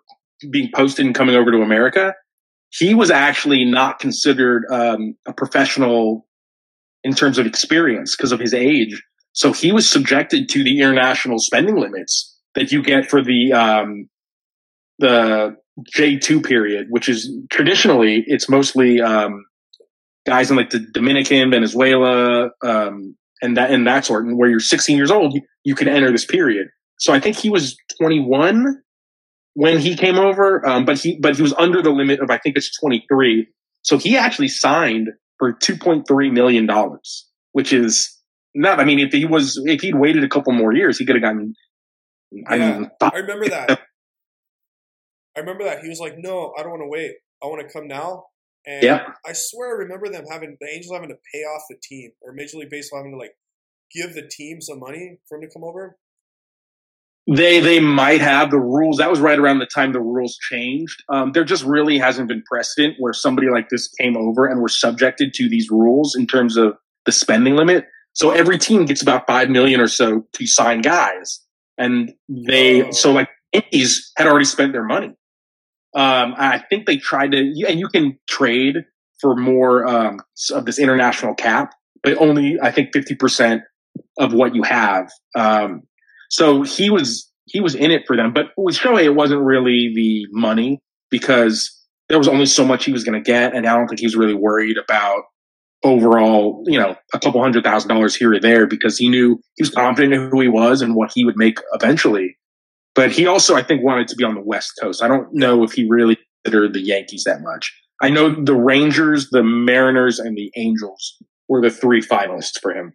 [0.49, 2.13] being posted and coming over to America
[2.71, 6.27] he was actually not considered um, a professional
[7.03, 9.01] in terms of experience because of his age.
[9.33, 14.09] So he was subjected to the international spending limits that you get for the um,
[14.97, 15.55] the
[15.93, 19.45] J two period, which is traditionally it's mostly um,
[20.25, 24.25] guys in like the Dominican, Venezuela, um, and that and that sort.
[24.25, 26.67] And where you're 16 years old, you, you can enter this period.
[26.97, 28.81] So I think he was 21
[29.53, 32.37] when he came over, um, but he but he was under the limit of I
[32.37, 33.47] think it's 23.
[33.83, 38.18] So he actually signed for 2.3 million dollars, which is
[38.55, 38.79] not.
[38.79, 41.23] I mean, if he was if he'd waited a couple more years, he could have
[41.23, 41.53] gotten.
[42.47, 43.69] I mean, I remember that.
[45.35, 47.11] I remember that he was like, "No, I don't want to wait.
[47.41, 48.25] I want to come now."
[48.65, 49.07] And yeah.
[49.25, 52.33] I swear, I remember them having the Angels having to pay off the team, or
[52.33, 53.35] Major League Baseball having to like
[53.93, 55.97] give the team some money for him to come over.
[57.27, 58.97] They they might have the rules.
[58.97, 61.03] That was right around the time the rules changed.
[61.09, 64.69] Um, there just really hasn't been precedent where somebody like this came over and were
[64.69, 66.73] subjected to these rules in terms of
[67.05, 67.85] the spending limit.
[68.19, 71.39] So every team gets about five million or so to sign guys,
[71.77, 72.91] and they oh.
[72.91, 75.15] so like Yankees had already spent their money.
[75.95, 78.75] Um, I think they tried to, and you can trade
[79.21, 80.19] for more um,
[80.51, 83.61] of this international cap, but only I think fifty percent
[84.17, 85.09] of what you have.
[85.33, 85.83] Um,
[86.29, 89.93] so he was he was in it for them, but with Shohei, it wasn't really
[89.95, 91.73] the money because
[92.09, 94.05] there was only so much he was going to get, and I don't think he
[94.05, 95.23] was really worried about
[95.83, 99.63] overall, you know, a couple hundred thousand dollars here or there because he knew he
[99.63, 102.37] was confident in who he was and what he would make eventually.
[102.95, 105.01] But he also, I think, wanted to be on the West Coast.
[105.01, 107.73] I don't know if he really considered the Yankees that much.
[108.01, 112.93] I know the Rangers, the Mariners, and the Angels were the three finalists for him.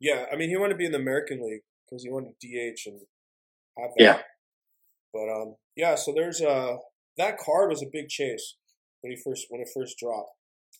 [0.00, 2.86] Yeah, I mean, he wanted to be in the American League because he wanted DH
[2.86, 3.00] and
[3.78, 4.02] have that.
[4.02, 4.18] Yeah.
[5.12, 5.94] But um, yeah.
[5.94, 6.76] So there's uh
[7.16, 8.56] that card was a big chase
[9.00, 10.30] when he first when it first dropped.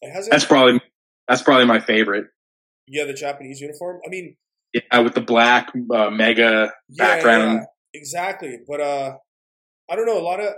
[0.02, 0.30] It hasn't.
[0.30, 0.80] That's probably
[1.28, 2.26] that's probably my favorite.
[2.86, 4.00] Yeah, the Japanese uniform.
[4.04, 4.36] I mean,
[4.72, 7.60] yeah, with the black uh, mega yeah, background.
[7.92, 9.16] Yeah, exactly, but uh,
[9.90, 10.18] I don't know.
[10.18, 10.54] A lot of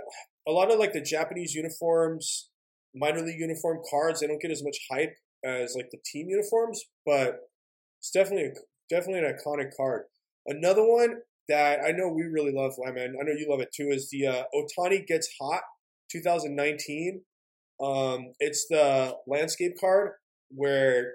[0.47, 2.49] a lot of like the Japanese uniforms,
[2.95, 6.81] minor league uniform cards, they don't get as much hype as like the team uniforms,
[7.05, 7.39] but
[7.99, 8.53] it's definitely a,
[8.89, 10.03] definitely an iconic card.
[10.45, 11.17] Another one
[11.49, 14.27] that I know we really love, Landman, I know you love it too, is the
[14.27, 15.61] uh, Ohtani Gets Hot
[16.11, 17.21] 2019.
[17.83, 20.11] Um, it's the landscape card
[20.53, 21.13] where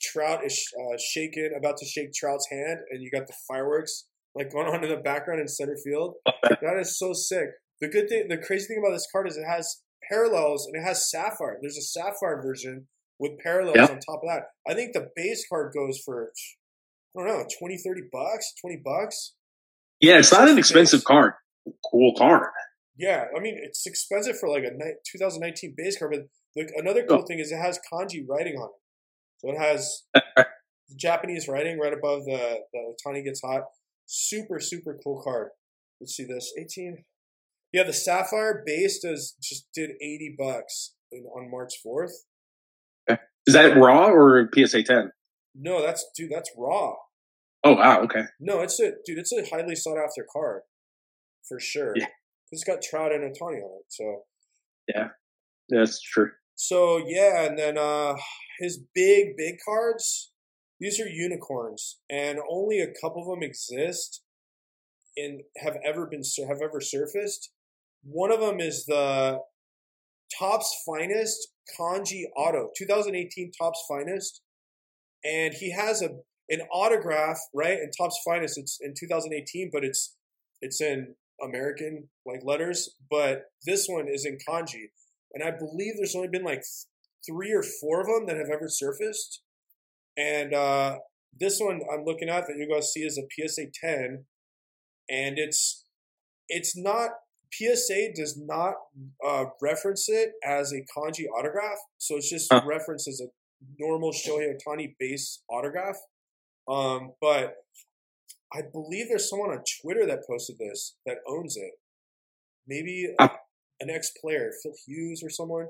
[0.00, 4.52] Trout is uh, shaking, about to shake Trout's hand, and you got the fireworks like
[4.52, 6.14] going on in the background in center field.
[6.24, 7.48] that is so sick.
[7.80, 10.86] The good thing, the crazy thing about this card is it has parallels and it
[10.86, 11.58] has sapphire.
[11.60, 12.86] There's a sapphire version
[13.18, 14.42] with parallels on top of that.
[14.68, 16.30] I think the base card goes for
[17.16, 19.34] I don't know, 20, 30 bucks, 20 bucks.
[20.00, 21.32] Yeah, it's not an expensive card.
[21.90, 22.48] Cool card.
[22.96, 24.70] Yeah, I mean, it's expensive for like a
[25.10, 26.26] 2019 base card, but
[26.58, 27.26] like another cool oh.
[27.26, 28.80] thing is it has kanji writing on it.
[29.38, 30.02] So it has
[30.96, 33.62] Japanese writing right above the, the Ohtani Gets Hot.
[34.06, 35.50] Super, super cool card.
[36.00, 36.52] Let's see this.
[36.58, 37.04] 18.
[37.72, 42.12] Yeah, the Sapphire base does just did 80 bucks in, on March 4th.
[43.08, 43.16] Eh,
[43.46, 45.12] is that raw or PSA 10?
[45.54, 46.30] No, that's dude.
[46.30, 46.94] That's raw.
[47.64, 48.02] Oh wow.
[48.02, 48.22] Okay.
[48.40, 49.18] No, it's a dude.
[49.18, 50.62] It's a highly sought after card
[51.48, 51.94] for sure.
[51.96, 52.06] Yeah.
[52.50, 53.86] It's got Trout and Ohtani on it.
[53.88, 54.22] So.
[54.94, 55.08] Yeah,
[55.68, 56.30] that's true.
[56.60, 58.16] So yeah, and then uh
[58.58, 60.32] his big big cards.
[60.80, 64.22] These are unicorns, and only a couple of them exist
[65.16, 67.50] and have ever been have ever surfaced.
[68.02, 69.40] One of them is the
[70.38, 74.42] Topps Finest Kanji Auto, 2018 Topps Finest
[75.24, 76.10] and he has a
[76.50, 78.56] an autograph right in Topps Finest.
[78.56, 80.16] It's in 2018, but it's
[80.60, 82.90] it's in American like letters.
[83.10, 84.86] But this one is in kanji,
[85.38, 86.62] and I believe there's only been like
[87.24, 89.42] three or four of them that have ever surfaced.
[90.16, 90.98] And uh,
[91.38, 94.24] this one I'm looking at that you're going to see is a PSA 10,
[95.08, 95.84] and it's
[96.48, 97.10] it's not
[97.52, 98.74] PSA does not
[99.26, 102.62] uh, reference it as a kanji autograph, so it's just huh.
[102.66, 103.28] referenced as a
[103.78, 105.96] normal Shohei Ohtani base autograph.
[106.68, 107.54] Um, but
[108.52, 111.72] I believe there's someone on Twitter that posted this that owns it.
[112.66, 113.28] Maybe uh,
[113.80, 115.66] an ex player, Phil Hughes or someone.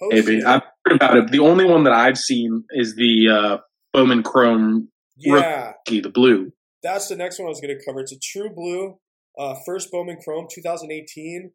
[0.00, 0.42] Maybe.
[0.42, 1.30] I've heard about it.
[1.30, 3.58] The only one that I've seen is the uh,
[3.92, 5.72] Bowman Chrome yeah.
[5.86, 6.52] rookie, the blue.
[6.82, 8.00] That's the next one I was going to cover.
[8.00, 8.98] It's a true blue,
[9.38, 11.52] uh, first Bowman Chrome 2018,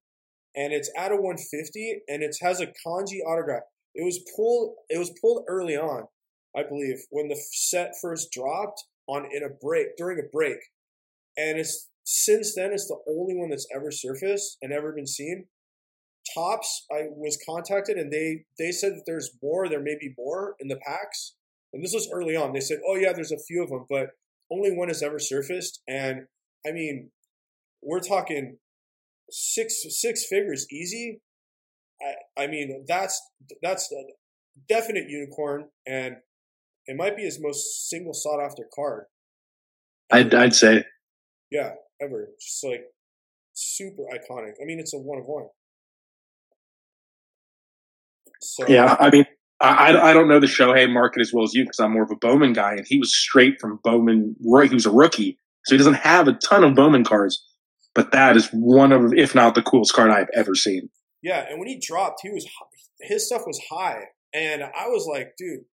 [0.55, 3.63] and it's at a 150, and it has a kanji autograph.
[3.93, 4.75] It was pulled.
[4.89, 6.05] It was pulled early on,
[6.55, 10.57] I believe, when the set first dropped on in a break during a break,
[11.37, 15.45] and it's since then it's the only one that's ever surfaced and ever been seen.
[16.33, 19.67] Topps, I was contacted and they they said that there's more.
[19.67, 21.35] There may be more in the packs,
[21.73, 22.53] and this was early on.
[22.53, 24.09] They said, "Oh yeah, there's a few of them, but
[24.51, 26.27] only one has ever surfaced." And
[26.67, 27.11] I mean,
[27.81, 28.57] we're talking
[29.31, 31.21] six six figures easy
[32.01, 33.21] I, I mean, that's
[33.61, 34.03] that's a
[34.67, 36.17] definite unicorn, and
[36.85, 39.05] it might be his most single sought after card.
[40.11, 40.85] I'd, I'd say.
[41.51, 42.29] Yeah, ever.
[42.39, 42.83] Just like
[43.53, 44.53] super iconic.
[44.61, 45.47] I mean, it's a one of one.
[48.41, 49.25] So, yeah, I mean,
[49.59, 52.11] I, I don't know the Shohei market as well as you because I'm more of
[52.11, 54.35] a Bowman guy, and he was straight from Bowman.
[54.39, 57.45] He was a rookie, so he doesn't have a ton of Bowman cards.
[57.93, 60.89] But that is one of, if not the coolest card I've ever seen.
[61.21, 62.47] Yeah, and when he dropped, he was
[63.01, 65.65] his stuff was high, and I was like, dude,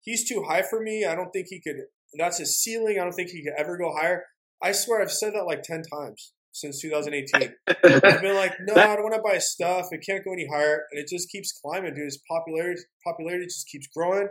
[0.00, 1.04] he's too high for me.
[1.04, 1.76] I don't think he could.
[2.18, 2.98] That's his ceiling.
[2.98, 4.24] I don't think he could ever go higher.
[4.62, 7.54] I swear I've said that like ten times since 2018.
[7.68, 9.86] I've been like, no, I don't want to buy stuff.
[9.92, 12.04] It can't go any higher, and it just keeps climbing, dude.
[12.04, 14.28] His popularity popularity just keeps growing.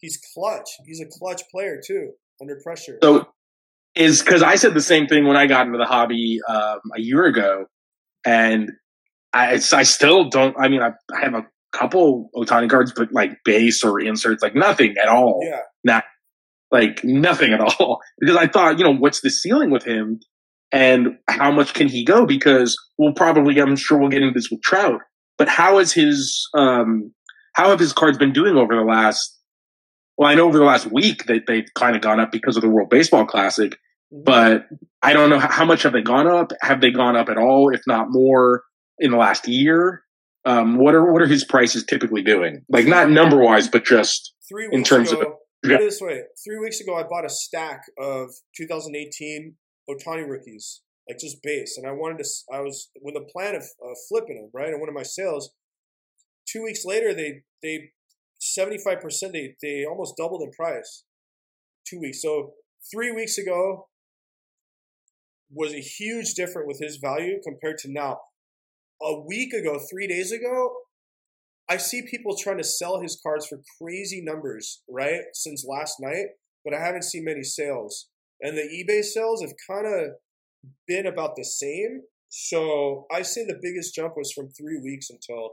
[0.00, 0.68] He's clutch.
[0.86, 2.98] He's a clutch player too, under pressure.
[3.02, 3.28] So
[3.94, 7.00] is because I said the same thing when I got into the hobby um, a
[7.00, 7.66] year ago,
[8.24, 8.70] and
[9.32, 10.56] I, I still don't.
[10.58, 14.54] I mean, I, I have a couple Ohtani cards, but like base or inserts, like
[14.54, 15.40] nothing at all.
[15.42, 15.60] Yeah.
[15.84, 16.04] Not
[16.72, 18.00] like nothing at all.
[18.18, 20.18] Because I thought, you know, what's the ceiling with him,
[20.72, 22.26] and how much can he go?
[22.26, 25.00] Because we'll probably, I'm sure, we'll get into this with Trout.
[25.38, 27.12] But how is his, um,
[27.54, 29.38] how have his cards been doing over the last?
[30.16, 32.62] Well, I know over the last week that they've kind of gone up because of
[32.62, 33.76] the World Baseball Classic,
[34.12, 34.24] Mm-hmm.
[34.24, 34.66] but
[35.00, 36.52] I don't know how, much have they gone up.
[36.60, 38.62] Have they gone up at all, if not more,
[38.98, 40.02] in the last year?
[40.44, 42.62] Um, what are what are his prices typically doing?
[42.68, 45.36] Like not number wise, but just three in terms of- ago, yeah.
[45.62, 49.54] Put it this way: three weeks ago, I bought a stack of 2018
[49.88, 52.28] Ohtani rookies, like just base, and I wanted to.
[52.52, 54.68] I was with a plan of uh, flipping them, right?
[54.68, 55.52] And one of my sales.
[56.50, 57.92] Two weeks later, they they
[58.40, 59.32] 75 percent.
[59.32, 61.04] They they almost doubled in price.
[61.88, 62.22] Two weeks.
[62.22, 62.54] So
[62.92, 63.88] three weeks ago
[65.50, 68.18] was a huge difference with his value compared to now.
[69.02, 70.72] A week ago, three days ago,
[71.72, 75.22] I see people trying to sell his cards for crazy numbers, right?
[75.32, 76.26] Since last night,
[76.66, 78.08] but I haven't seen many sales.
[78.42, 80.10] And the eBay sales have kind of
[80.86, 82.02] been about the same.
[82.28, 85.52] So I say the biggest jump was from three weeks until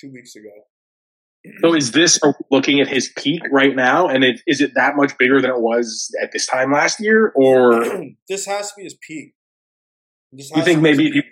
[0.00, 0.48] two weeks ago.
[1.60, 1.74] so.
[1.74, 2.18] Is this
[2.50, 5.60] looking at his peak right now, and it, is it that much bigger than it
[5.60, 7.84] was at this time last year, or
[8.28, 9.34] this has to be his peak.
[10.32, 11.22] You think to be his maybe if he,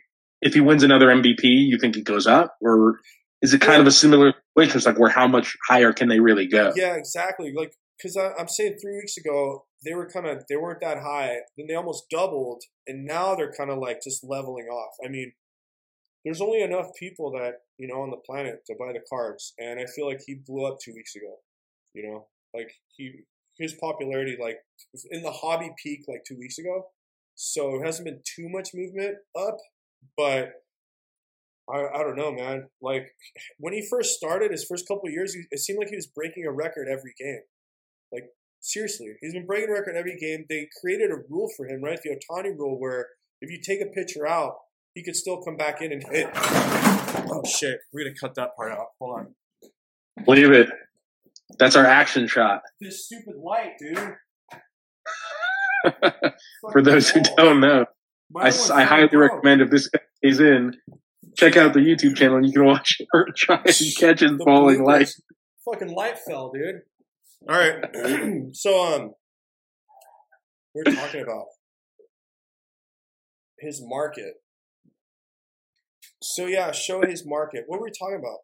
[0.42, 3.01] if he wins another MVP, you think it goes up, or
[3.42, 4.77] is it kind of a similar situation?
[4.77, 6.72] It's like where how much higher can they really go?
[6.77, 7.53] Yeah, exactly.
[7.57, 11.38] Like, because I'm saying three weeks ago they were kind of they weren't that high.
[11.57, 14.94] Then they almost doubled, and now they're kind of like just leveling off.
[15.05, 15.33] I mean,
[16.25, 19.79] there's only enough people that you know on the planet to buy the cards, and
[19.79, 21.37] I feel like he blew up two weeks ago.
[21.94, 23.12] You know, like he
[23.59, 24.59] his popularity like
[25.11, 26.87] in the hobby peak like two weeks ago.
[27.35, 29.59] So it hasn't been too much movement up,
[30.16, 30.53] but
[31.73, 32.69] I, I don't know, man.
[32.81, 33.09] Like
[33.59, 36.53] when he first started, his first couple years, it seemed like he was breaking a
[36.53, 37.43] record every game.
[38.13, 38.25] Like
[38.61, 40.45] seriously, he's been breaking a record every game.
[40.49, 41.99] They created a rule for him, right?
[42.03, 43.07] The Ohtani rule, where
[43.41, 44.55] if you take a pitcher out,
[44.95, 46.31] he could still come back in and hit.
[46.35, 48.87] Oh shit, we're gonna cut that part out.
[49.01, 49.35] Hold on.
[50.27, 50.69] Leave it.
[51.59, 52.63] That's our action shot.
[52.81, 54.15] This stupid light, dude.
[56.73, 57.87] For those who don't know,
[58.31, 60.77] My I, I highly recommend if this guy is in,
[61.37, 64.85] check out the YouTube channel you can watch her try and catch his The falling
[64.85, 65.11] light.
[65.64, 66.83] Fucking light fell, dude.
[67.49, 67.85] All right.
[68.53, 69.14] so um,
[70.75, 71.46] we're talking about
[73.59, 74.35] his market.
[76.22, 77.64] So yeah, show his market.
[77.66, 78.38] What were we talking about?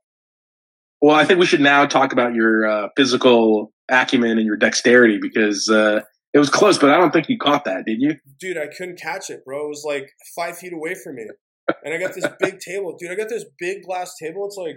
[1.00, 5.18] Well, I think we should now talk about your uh, physical acumen and your dexterity
[5.20, 6.02] because uh,
[6.32, 8.14] it was close, but I don't think you caught that, did you?
[8.38, 9.66] Dude, I couldn't catch it, bro.
[9.66, 11.24] It was like five feet away from me,
[11.84, 13.10] and I got this big table, dude.
[13.10, 14.46] I got this big glass table.
[14.46, 14.76] It's like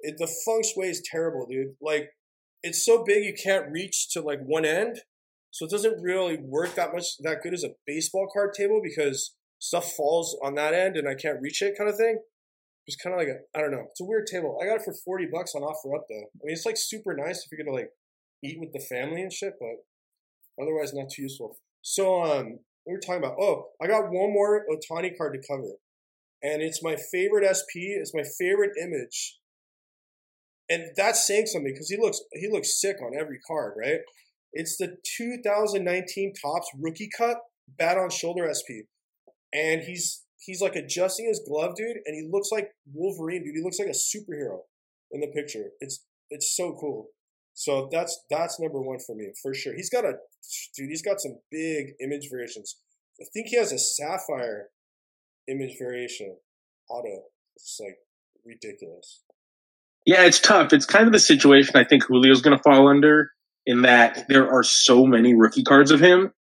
[0.00, 1.74] it, the feng shui is terrible, dude.
[1.80, 2.10] Like
[2.62, 4.98] it's so big you can't reach to like one end,
[5.50, 9.34] so it doesn't really work that much that good as a baseball card table because
[9.58, 12.18] stuff falls on that end and I can't reach it, kind of thing.
[12.86, 13.86] It's kind of like a I don't know.
[13.90, 14.58] It's a weird table.
[14.62, 16.26] I got it for forty bucks on OfferUp though.
[16.26, 17.90] I mean, it's like super nice if you're gonna like
[18.44, 21.56] eat with the family and shit, but otherwise not too useful.
[21.82, 23.36] So um, we were talking about.
[23.40, 25.74] Oh, I got one more Ohtani card to cover,
[26.42, 27.96] and it's my favorite SP.
[27.96, 29.38] It's my favorite image,
[30.68, 34.00] and that's saying something because he looks he looks sick on every card, right?
[34.52, 38.88] It's the 2019 Topps Rookie Cut Bat on Shoulder SP,
[39.52, 43.56] and he's he's like adjusting his glove, dude, and he looks like Wolverine, dude.
[43.56, 44.60] He looks like a superhero
[45.10, 45.70] in the picture.
[45.80, 47.08] It's it's so cool.
[47.54, 49.74] So that's that's number one for me for sure.
[49.74, 50.14] He's got a
[50.76, 50.90] dude.
[50.90, 52.78] He's got some big image variations.
[53.20, 54.68] I think he has a sapphire
[55.48, 56.36] image variation
[56.88, 57.22] auto.
[57.56, 57.96] It's like
[58.44, 59.22] ridiculous.
[60.04, 60.72] Yeah, it's tough.
[60.72, 63.30] It's kind of the situation I think Julio's going to fall under
[63.66, 66.32] in that there are so many rookie cards of him.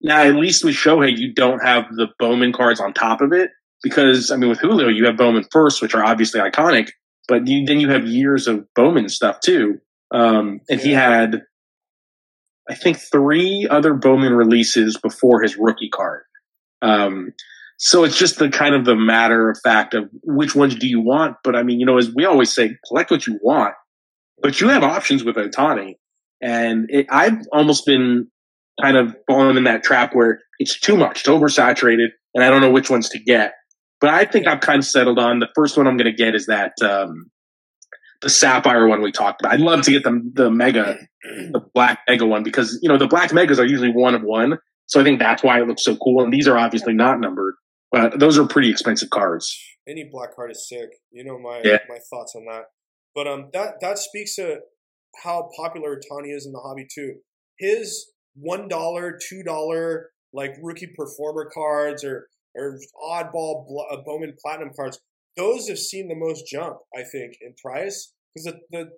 [0.00, 3.50] Now, at least with Shohei, you don't have the Bowman cards on top of it
[3.84, 6.90] because, I mean, with Julio, you have Bowman first, which are obviously iconic,
[7.28, 9.78] but you, then you have years of Bowman stuff too.
[10.12, 11.42] Um, and he had,
[12.68, 16.24] I think, three other Bowman releases before his rookie card.
[16.82, 17.32] Um,
[17.84, 21.00] so it's just the kind of the matter of fact of which ones do you
[21.00, 21.38] want.
[21.42, 23.74] But I mean, you know, as we always say, collect what you want,
[24.40, 25.94] but you have options with Ohtani.
[26.40, 28.28] And it, I've almost been
[28.80, 32.60] kind of fallen in that trap where it's too much, it's oversaturated, and I don't
[32.60, 33.54] know which ones to get.
[34.00, 36.36] But I think I've kind of settled on the first one I'm going to get
[36.36, 37.32] is that um,
[38.20, 39.54] the sapphire one we talked about.
[39.54, 43.08] I'd love to get the the mega, the black mega one because you know the
[43.08, 45.96] black megas are usually one of one, so I think that's why it looks so
[45.96, 46.22] cool.
[46.22, 47.54] And these are obviously not numbered,
[47.92, 49.56] but those are pretty expensive cards.
[49.88, 50.88] Any black card is sick.
[51.10, 51.78] You know my Yeah.
[51.88, 52.64] my thoughts on that.
[53.14, 54.60] But um, that that speaks to
[55.22, 57.16] how popular Tani is in the hobby too.
[57.58, 64.70] His one dollar, two dollar like rookie performer cards or or oddball uh, Bowman Platinum
[64.74, 65.00] cards.
[65.36, 68.90] Those have seen the most jump, I think, in price because the the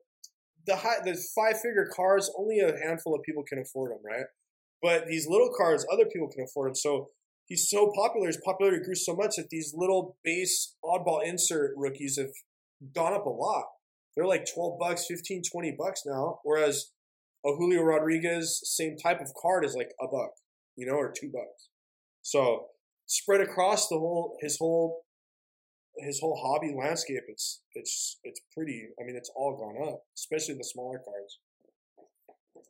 [0.67, 4.27] the high the five figure cards only a handful of people can afford them, right?
[4.83, 6.75] But these little cards, other people can afford them.
[6.75, 7.11] So
[7.47, 8.27] he's so popular.
[8.27, 12.33] His popularity grew so much that these little base oddball insert rookies have
[12.95, 13.65] gone up a lot.
[14.17, 16.41] They're like 12 bucks, 15, 20 bucks now.
[16.45, 16.93] Whereas
[17.45, 20.31] a Julio Rodriguez, same type of card is like a buck,
[20.77, 21.69] you know, or two bucks.
[22.23, 22.67] So
[23.07, 25.03] spread across the whole, his whole,
[25.99, 30.55] his whole hobby landscape, it's, it's, it's pretty, I mean, it's all gone up, especially
[30.55, 31.39] the smaller cards.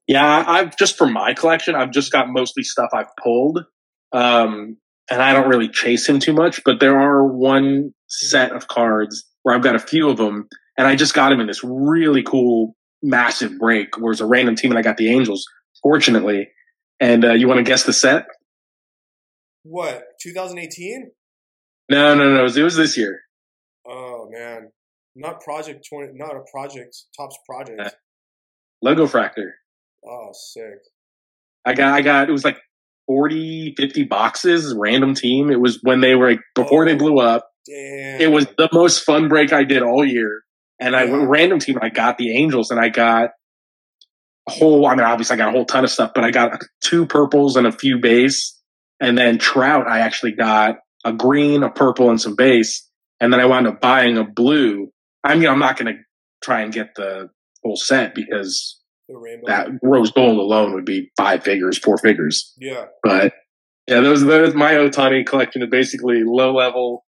[0.07, 3.64] Yeah, I've just for my collection, I've just got mostly stuff I've pulled.
[4.14, 4.76] Um,
[5.10, 9.24] and I don't really chase him too much, but there are one set of cards
[9.42, 10.48] where I've got a few of them,
[10.78, 14.56] and I just got him in this really cool, massive break where it's a random
[14.56, 15.44] team, and I got the Angels,
[15.82, 16.48] fortunately.
[17.00, 18.26] And uh, you want to guess the set?
[19.64, 21.10] What, 2018?
[21.90, 23.20] No, no, no, it was, it was this year.
[23.86, 24.70] Oh man,
[25.14, 27.80] not Project 20, not a project, Topps Project.
[27.80, 27.90] Uh,
[28.80, 29.50] Logo Fractor.
[30.06, 30.78] Oh, sick.
[31.64, 32.58] I got, I got, it was like
[33.07, 35.50] 40, 50 boxes, random team.
[35.50, 37.48] It was when they were like, before they oh, blew up.
[37.66, 38.20] Damn.
[38.20, 40.42] It was the most fun break I did all year.
[40.80, 41.24] And I Yeah.
[41.26, 43.30] random team, I got the Angels and I got
[44.46, 46.61] a whole, I mean, obviously I got a whole ton of stuff, but I got
[46.82, 48.61] two purples and a few base.
[49.00, 52.88] And then Trout, I actually got a green, a purple, and some base.
[53.20, 54.90] And then I wound up buying a blue.
[55.22, 56.00] I mean, I'm not going to
[56.42, 57.28] try and get the
[57.62, 58.80] whole set because.
[59.46, 62.52] That rose gold alone would be five figures, four figures.
[62.59, 62.86] yeah.
[63.02, 63.34] But
[63.86, 67.05] yeah, those those my Ohtani collection is basically low level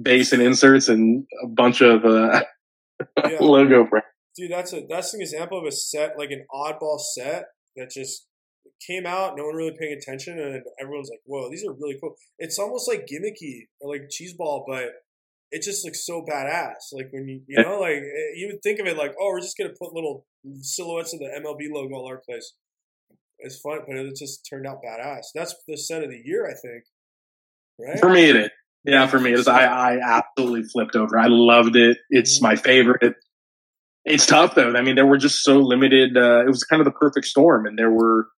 [0.00, 2.42] base and inserts and a bunch of uh,
[3.18, 3.38] Yeah.
[3.40, 3.84] logo.
[3.84, 4.04] Brand.
[4.36, 7.44] Dude, that's a that's an example of a set like an oddball set
[7.76, 8.26] that just
[8.86, 12.14] came out, no one really paying attention, and everyone's like, "Whoa, these are really cool."
[12.38, 14.86] It's almost like gimmicky or like cheeseball, but
[15.50, 16.92] it just looks so badass.
[16.92, 19.40] Like when you you know, like eh, you would think of it like, "Oh, we're
[19.40, 20.24] just gonna put little
[20.60, 22.54] silhouettes of the MLB logo all our place."
[23.38, 25.26] It's fun, but it just turned out badass.
[25.34, 26.84] That's the set of the year, I think.
[27.78, 27.98] Right?
[27.98, 28.50] For me, it is.
[28.84, 29.48] Yeah, for me, it is.
[29.48, 31.18] I, I absolutely flipped over.
[31.18, 31.98] I loved it.
[32.10, 33.14] It's my favorite.
[34.04, 34.74] It's tough though.
[34.74, 36.16] I mean, there were just so limited.
[36.16, 38.28] Uh, it was kind of the perfect storm, and there were.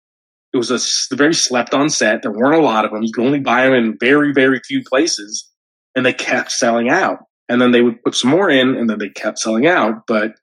[0.52, 2.22] It was a very slept on set.
[2.22, 3.02] There weren't a lot of them.
[3.02, 5.50] You could only buy them in very, very few places,
[5.96, 7.18] and they kept selling out.
[7.48, 10.02] And then they would put some more in, and then they kept selling out.
[10.06, 10.34] But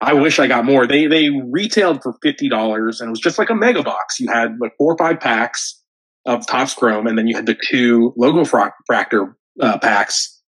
[0.00, 0.86] I wish I got more.
[0.86, 4.18] They they retailed for fifty dollars, and it was just like a mega box.
[4.18, 5.80] You had like four or five packs
[6.26, 10.40] of Topps Chrome, and then you had the two logo fractor uh, packs.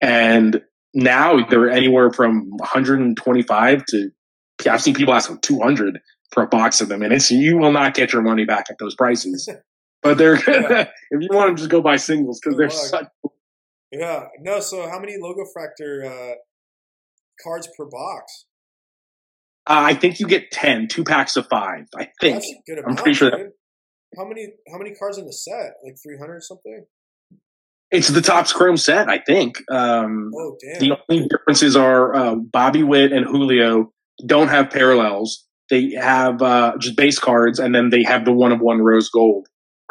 [0.00, 0.62] And
[0.94, 4.10] now they're anywhere from 125 to
[4.68, 6.00] I've seen people ask for 200
[6.32, 8.76] for a box of them, and it's you will not get your money back at
[8.78, 9.48] those prices.
[10.02, 13.06] But they're if you want them, just go buy singles because they're such.
[13.90, 14.26] Yeah.
[14.40, 14.60] No.
[14.60, 16.34] So, how many logo fractor uh,
[17.42, 18.44] cards per box?
[19.68, 21.86] Uh, I think you get 10, two packs of five.
[21.96, 22.36] I think.
[22.36, 22.98] That's a good I'm amount.
[22.98, 23.52] pretty sure that-
[24.16, 24.46] How many?
[24.70, 25.72] How many cards in the set?
[25.84, 26.84] Like three hundred or something.
[27.90, 29.58] It's the Topps Chrome set, I think.
[29.70, 30.80] Um, Oh damn!
[30.80, 33.92] The only differences are uh, Bobby Witt and Julio
[34.24, 35.44] don't have parallels.
[35.70, 39.08] They have uh, just base cards, and then they have the one of one rose
[39.08, 39.46] gold.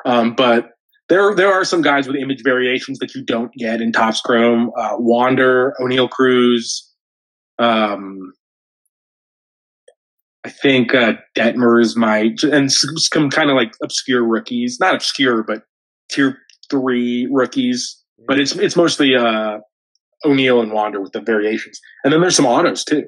[0.06, 0.70] Um, but
[1.10, 4.72] there, there are some guys with image variations that you don't get in Topps Chrome.
[4.78, 6.92] Uh, Wander, Oneil Cruz,
[7.60, 8.34] um,
[10.46, 15.42] I think uh, is my and some, some kind of like obscure rookies, not obscure,
[15.42, 15.64] but
[16.12, 16.38] tier
[16.70, 18.04] three rookies.
[18.28, 19.58] But it's it's mostly uh,
[20.24, 23.06] Oneil and Wander with the variations, and then there's some autos too.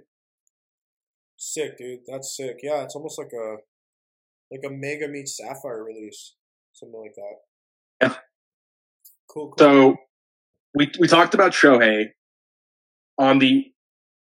[1.38, 2.00] sick, dude.
[2.08, 2.58] That's sick.
[2.64, 3.58] Yeah, it's almost like a
[4.50, 6.34] like a Mega meets Sapphire release,
[6.74, 8.08] something like that.
[8.08, 8.16] Yeah.
[9.30, 9.52] Cool.
[9.52, 9.58] cool.
[9.60, 9.96] So
[10.74, 12.06] we we talked about Shohei.
[13.20, 13.66] On the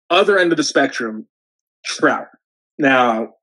[0.09, 1.27] other end of the spectrum,
[1.85, 2.27] Trout.
[2.79, 3.35] Now,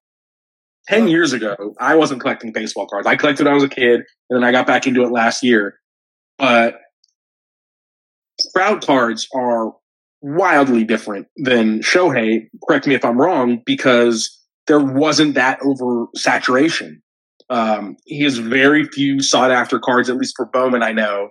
[0.88, 3.08] ten years ago, I wasn't collecting baseball cards.
[3.08, 5.44] I collected when I was a kid, and then I got back into it last
[5.44, 5.76] year.
[6.38, 6.76] But
[8.56, 9.74] Trout cards are
[10.22, 12.48] wildly different than Shohei.
[12.68, 14.36] Correct me if I'm wrong, because
[14.68, 16.98] there wasn't that oversaturation.
[17.50, 21.30] Um, he has very few sought after cards, at least for Bowman, I know.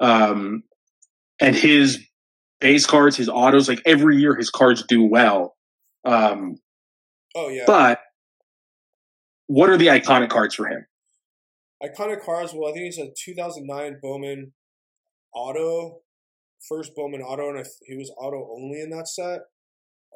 [0.00, 0.62] Um,
[1.40, 1.98] and his
[2.60, 5.56] base cards, his autos, like every year his cards do well.
[6.04, 6.58] Um,
[7.38, 7.64] oh yeah.
[7.66, 8.00] But
[9.46, 10.86] what are the iconic cards for him?
[11.82, 12.52] Iconic cards.
[12.54, 14.52] Well, I think he's a 2009 Bowman
[15.34, 16.00] auto,
[16.68, 19.40] first Bowman auto, and he was auto only in that set.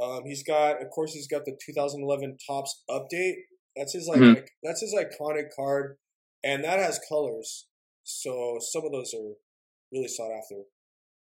[0.01, 3.35] Um, he's got, of course, he's got the 2011 Topps update.
[3.77, 4.35] That's his like, mm-hmm.
[4.35, 5.97] like that's his iconic card,
[6.45, 7.67] and that has colors.
[8.03, 9.35] So some of those are
[9.93, 10.63] really sought after.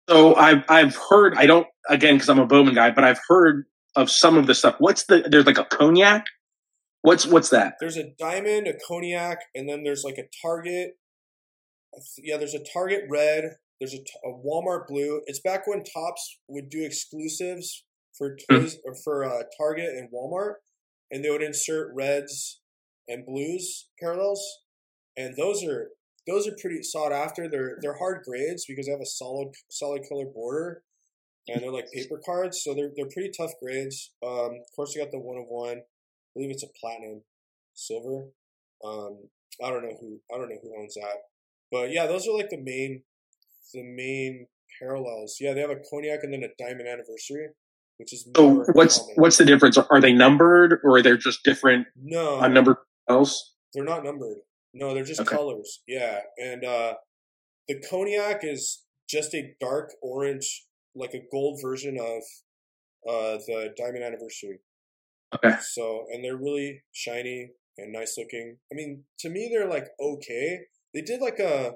[0.09, 3.66] So I've I've heard I don't again because I'm a Bowman guy, but I've heard
[3.99, 4.76] of some of the stuff.
[4.78, 6.24] What's the there's like a cognac.
[7.03, 7.74] What's what's that?
[7.80, 10.92] There's a diamond, a cognac, and then there's like a Target.
[12.18, 13.57] Yeah, there's a Target red.
[13.80, 15.20] There's a, a Walmart blue.
[15.26, 17.84] It's back when Topps would do exclusives
[18.16, 18.57] for hmm.
[18.57, 20.55] toys or for uh, Target and Walmart,
[21.11, 22.61] and they would insert reds
[23.09, 24.44] and blues parallels,
[25.16, 25.88] and those are
[26.28, 27.49] those are pretty sought after.
[27.49, 30.82] They're they're hard grades because they have a solid solid color border,
[31.49, 34.12] and they're like paper cards, so they're they're pretty tough grades.
[34.22, 35.78] Um, of course, you got the one of one.
[35.78, 37.22] I believe it's a platinum,
[37.74, 38.28] silver.
[38.84, 39.28] Um,
[39.62, 41.16] I don't know who I don't know who owns that,
[41.72, 43.03] but yeah, those are like the main
[43.74, 44.46] the main
[44.78, 45.36] parallels.
[45.40, 47.49] Yeah, they have a cognac and then a diamond anniversary,
[47.99, 48.64] which is so.
[48.72, 49.14] What's common.
[49.16, 49.78] what's the difference?
[49.78, 51.86] Are they numbered or are they just different?
[51.96, 52.76] No, numbered
[53.09, 53.55] else.
[53.74, 54.38] They're not numbered.
[54.74, 55.34] No, they're just okay.
[55.36, 55.80] colors.
[55.86, 56.94] Yeah, and uh,
[57.66, 60.64] the cognac is just a dark orange,
[60.95, 62.22] like a gold version of
[63.09, 64.61] uh, the diamond anniversary.
[65.34, 65.57] Okay.
[65.61, 68.59] So, and they're really shiny and nice looking.
[68.72, 70.61] I mean, to me, they're like okay.
[70.95, 71.72] They did like a,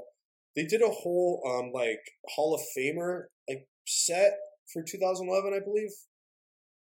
[0.57, 2.01] they did a whole um like
[2.35, 4.33] Hall of Famer like set
[4.73, 5.91] for 2011, I believe,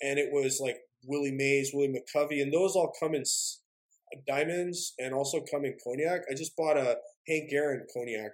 [0.03, 0.77] and it was like
[1.07, 3.25] Willie Mays, Willie McCovey, and those all come in
[4.27, 6.23] diamonds and also come in cognac.
[6.31, 8.33] I just bought a Hank Aaron cognac.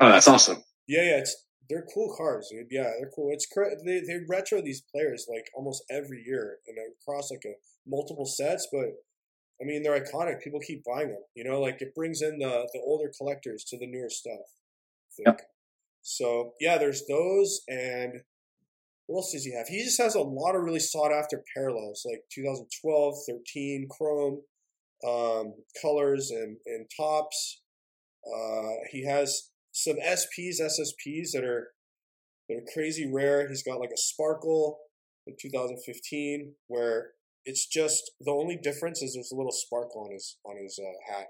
[0.00, 0.62] Oh, that's awesome.
[0.86, 2.66] Yeah, yeah, it's they're cool cards, dude.
[2.70, 3.30] Yeah, they're cool.
[3.32, 3.46] It's
[3.84, 7.54] they they retro these players like almost every year and across like a
[7.86, 8.86] multiple sets, but
[9.60, 10.42] I mean they're iconic.
[10.42, 11.22] People keep buying them.
[11.34, 14.46] You know, like it brings in the the older collectors to the newer stuff.
[15.24, 15.40] Yep.
[16.02, 18.20] So yeah, there's those and
[19.08, 19.66] what else does he have?
[19.68, 24.42] He just has a lot of really sought after parallels, like 2012, 13, Chrome,
[25.06, 27.62] um, colors and, and Topps.
[28.26, 31.68] Uh, he has some SPs, SSPs that are
[32.48, 33.48] that are crazy rare.
[33.48, 34.78] He's got like a sparkle
[35.26, 37.10] in 2015 where
[37.44, 41.12] it's just the only difference is there's a little sparkle on his on his uh,
[41.12, 41.26] hat.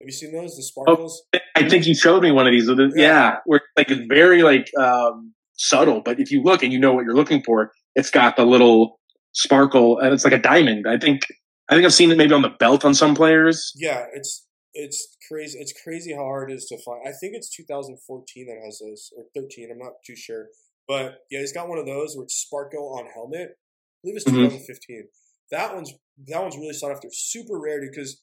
[0.00, 0.56] Have you seen those?
[0.56, 1.22] The sparkles?
[1.34, 2.68] Oh, I think you showed me one of these.
[2.68, 6.78] Yeah, yeah where like it's very like um, subtle, but if you look and you
[6.78, 9.00] know what you're looking for, it's got the little
[9.32, 10.86] sparkle and it's like a diamond.
[10.86, 11.22] I think
[11.70, 13.72] I think I've seen it maybe on the belt on some players.
[13.74, 15.58] Yeah, it's it's crazy.
[15.58, 17.02] It's crazy how hard it is to find.
[17.06, 19.70] I think it's 2014 that has those, or 13.
[19.70, 20.48] I'm not too sure,
[20.88, 23.50] but yeah, he's got one of those with sparkle on helmet.
[23.50, 24.96] I believe it's 2015.
[24.96, 25.06] Mm-hmm.
[25.50, 25.92] That one's
[26.26, 27.08] that one's really sought after.
[27.12, 28.22] Super rare because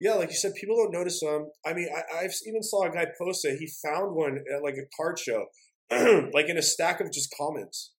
[0.00, 1.50] yeah, like you said, people don't notice them.
[1.64, 3.58] I mean, I, have even saw a guy post it.
[3.58, 5.46] He found one at like a card show,
[6.34, 7.92] like in a stack of just commons.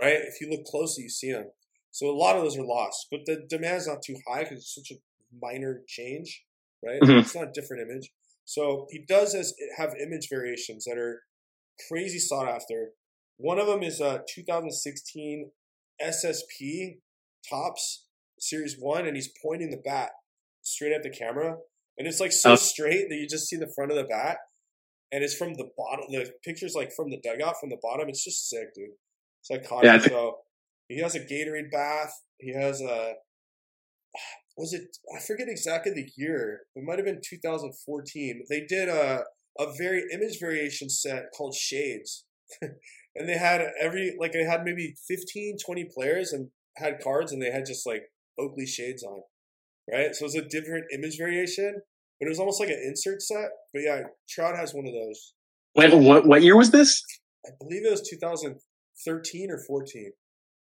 [0.00, 0.14] Right?
[0.16, 1.50] If you look closely, you see them.
[1.90, 4.58] So a lot of those are lost, but the demand is not too high because
[4.58, 5.00] it's such a
[5.44, 6.44] minor change,
[6.84, 7.00] right?
[7.00, 7.18] Mm-hmm.
[7.18, 8.10] It's not a different image.
[8.44, 11.22] So he does has, have image variations that are
[11.88, 12.90] crazy sought after.
[13.36, 15.50] One of them is a 2016
[16.02, 16.98] SSP
[17.48, 18.06] Topps
[18.38, 20.10] Series One, and he's pointing the bat
[20.62, 21.56] straight at the camera,
[21.96, 22.56] and it's like so oh.
[22.56, 24.38] straight that you just see the front of the bat,
[25.12, 26.06] and it's from the bottom.
[26.10, 28.08] The picture's like from the dugout from the bottom.
[28.08, 28.90] It's just sick, dude.
[29.42, 29.84] It's iconic.
[29.84, 30.38] Yeah, so
[30.88, 32.12] he has a Gatorade bath.
[32.38, 33.14] He has a
[34.60, 36.60] was it I forget exactly the year.
[36.76, 38.44] It might have been 2014.
[38.48, 39.24] They did a
[39.58, 42.24] a very image variation set called Shades.
[42.62, 47.42] and they had every like they had maybe 15 20 players and had cards and
[47.42, 48.02] they had just like
[48.38, 49.22] Oakley shades on.
[49.90, 50.14] Right?
[50.14, 51.80] So it was a different image variation,
[52.20, 53.48] but it was almost like an insert set.
[53.72, 55.34] But yeah, Trout has one of those.
[55.74, 57.02] Wait, what what year was this?
[57.46, 60.12] I believe it was 2013 or 14.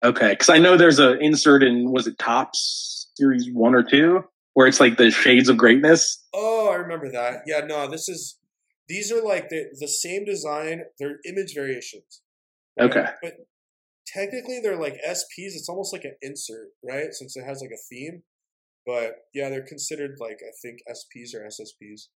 [0.04, 4.24] Okay, because I know there's an insert in was it Topps Series One or Two
[4.54, 6.24] where it's like the shades of greatness.
[6.34, 7.42] Oh, I remember that.
[7.46, 8.38] Yeah, no, this is
[8.88, 10.84] these are like the the same design.
[11.00, 12.22] They're image variations.
[12.80, 12.90] Right?
[12.90, 13.34] Okay, but
[14.08, 15.56] technically they're like SPs.
[15.56, 17.12] It's almost like an insert, right?
[17.12, 18.24] Since it has like a theme.
[18.86, 22.08] But yeah, they're considered like I think SPs or SSPs.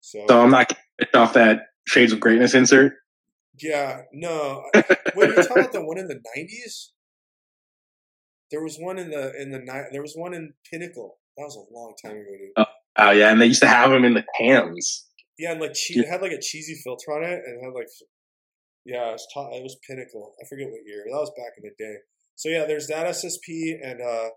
[0.00, 0.72] So, so I'm not
[1.14, 2.94] off that Shades of Greatness insert.
[3.60, 4.62] Yeah, no.
[5.14, 6.90] when you're talking about the one in the '90s,
[8.50, 9.84] there was one in the in the night.
[9.92, 11.18] There was one in Pinnacle.
[11.36, 12.50] That was a long time ago, dude.
[12.56, 12.64] Oh,
[13.00, 15.06] Oh yeah, and they used to have them in the cans.
[15.38, 17.72] Yeah, and like che- it had like a cheesy filter on it, and it had
[17.74, 17.86] like
[18.84, 20.34] yeah, it was, ta- it was Pinnacle.
[20.42, 21.04] I forget what year.
[21.06, 21.96] That was back in the day.
[22.34, 24.30] So yeah, there's that SSP, and uh,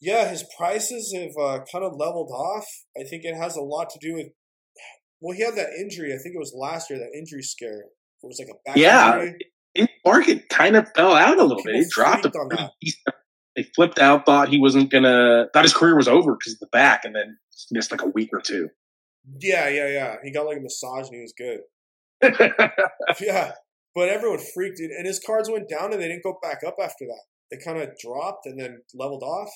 [0.00, 2.66] yeah, his prices have uh, kind of leveled off.
[2.98, 4.26] I think it has a lot to do with.
[5.20, 6.12] Well, he had that injury.
[6.12, 6.98] I think it was last year.
[6.98, 7.80] That injury scare.
[8.22, 9.14] It was like a back Yeah.
[9.22, 9.38] injury.
[10.04, 11.74] Market kind of fell out a little bit.
[11.74, 12.70] People It dropped a on that.
[13.56, 16.66] They flipped out, thought he wasn't gonna, thought his career was over because of the
[16.66, 17.38] back, and then
[17.70, 18.68] missed like a week or two.
[19.40, 20.16] Yeah, yeah, yeah.
[20.22, 21.60] He got like a massage and he was good.
[23.20, 23.52] Yeah,
[23.94, 26.76] but everyone freaked it, and his cards went down, and they didn't go back up
[26.82, 27.22] after that.
[27.50, 29.50] They kind of dropped and then leveled off,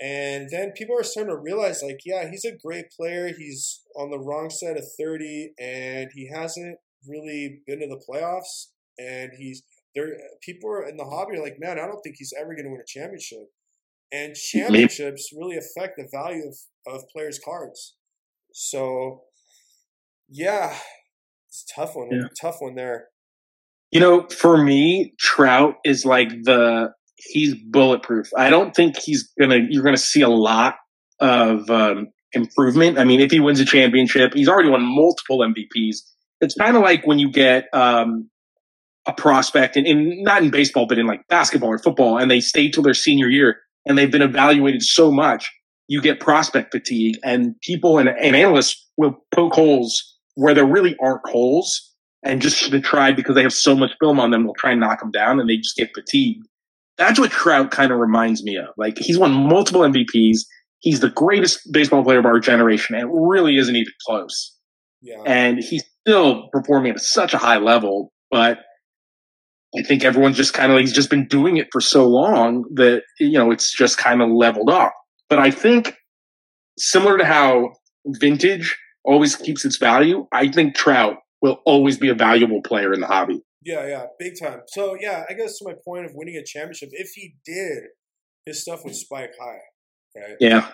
[0.00, 3.28] and then people are starting to realize, like, yeah, he's a great player.
[3.36, 8.68] He's on the wrong side of thirty, and he hasn't really been to the playoffs.
[9.02, 9.62] And he's
[9.94, 10.16] there.
[10.42, 12.70] People are in the hobby are like, man, I don't think he's ever going to
[12.70, 13.48] win a championship.
[14.12, 17.94] And championships really affect the value of, of players' cards.
[18.52, 19.22] So,
[20.28, 20.76] yeah,
[21.48, 22.08] it's a tough one.
[22.10, 22.28] Yeah.
[22.40, 23.06] Tough one there.
[23.90, 28.30] You know, for me, Trout is like the he's bulletproof.
[28.36, 29.58] I don't think he's gonna.
[29.68, 30.76] You're gonna see a lot
[31.20, 32.98] of um, improvement.
[32.98, 35.98] I mean, if he wins a championship, he's already won multiple MVPs.
[36.40, 38.30] It's kind of like when you get um,
[39.06, 42.70] a prospect, in not in baseball, but in like basketball or football, and they stay
[42.70, 45.50] till their senior year, and they've been evaluated so much,
[45.88, 50.96] you get prospect fatigue, and people and, and analysts will poke holes where there really
[51.00, 51.92] aren't holes
[52.22, 54.80] and just to try because they have so much film on them, they'll try and
[54.80, 56.46] knock them down and they just get fatigued.
[56.96, 58.68] That's what Trout kind of reminds me of.
[58.76, 60.40] Like he's won multiple MVPs.
[60.78, 64.56] He's the greatest baseball player of our generation and it really isn't even close.
[65.00, 65.22] Yeah.
[65.26, 68.58] And he's still performing at such a high level, but
[69.76, 72.64] I think everyone's just kind of, like he's just been doing it for so long
[72.74, 74.92] that, you know, it's just kind of leveled off.
[75.30, 75.96] But I think
[76.78, 77.70] similar to how
[78.06, 83.00] vintage always keeps its value, I think Trout will always be a valuable player in
[83.00, 83.42] the hobby.
[83.64, 84.60] Yeah, yeah, big time.
[84.68, 87.84] So yeah, I guess to my point of winning a championship, if he did,
[88.44, 89.60] his stuff would spike high,
[90.16, 90.36] right?
[90.40, 90.68] Yeah.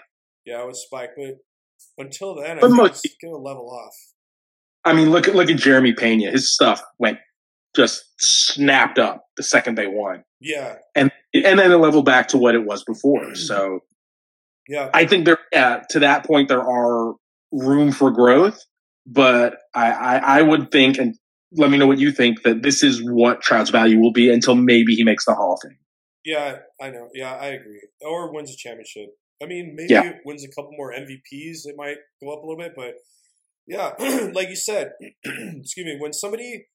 [0.45, 1.37] Yeah, it would spike, but
[1.99, 3.93] until then, I think it's gonna level off.
[4.85, 6.31] I mean, look at look at Jeremy Pena.
[6.31, 7.19] His stuff went
[7.79, 12.39] just snapped up the second they won, Yeah, and and then it leveled back to
[12.39, 13.35] what it was before.
[13.35, 13.81] So
[14.69, 17.15] yeah, I think there, yeah, to that point, there are
[17.53, 18.59] room for growth.
[19.11, 21.15] But I, I, I would think, and
[21.53, 24.55] let me know what you think, that this is what Trout's value will be until
[24.55, 25.79] maybe he makes the Hall of Fame.
[26.27, 26.57] yeah.
[26.79, 27.09] I know.
[27.15, 27.81] Yeah, I agree.
[28.03, 29.07] Or wins a championship.
[29.43, 30.11] I mean, maybe Yeah.
[30.11, 31.61] it wins a couple more MVPs.
[31.65, 32.97] It might go up a little bit, but
[33.67, 33.93] yeah,
[34.35, 34.93] like you said,
[35.25, 35.97] excuse me.
[35.99, 36.67] When somebody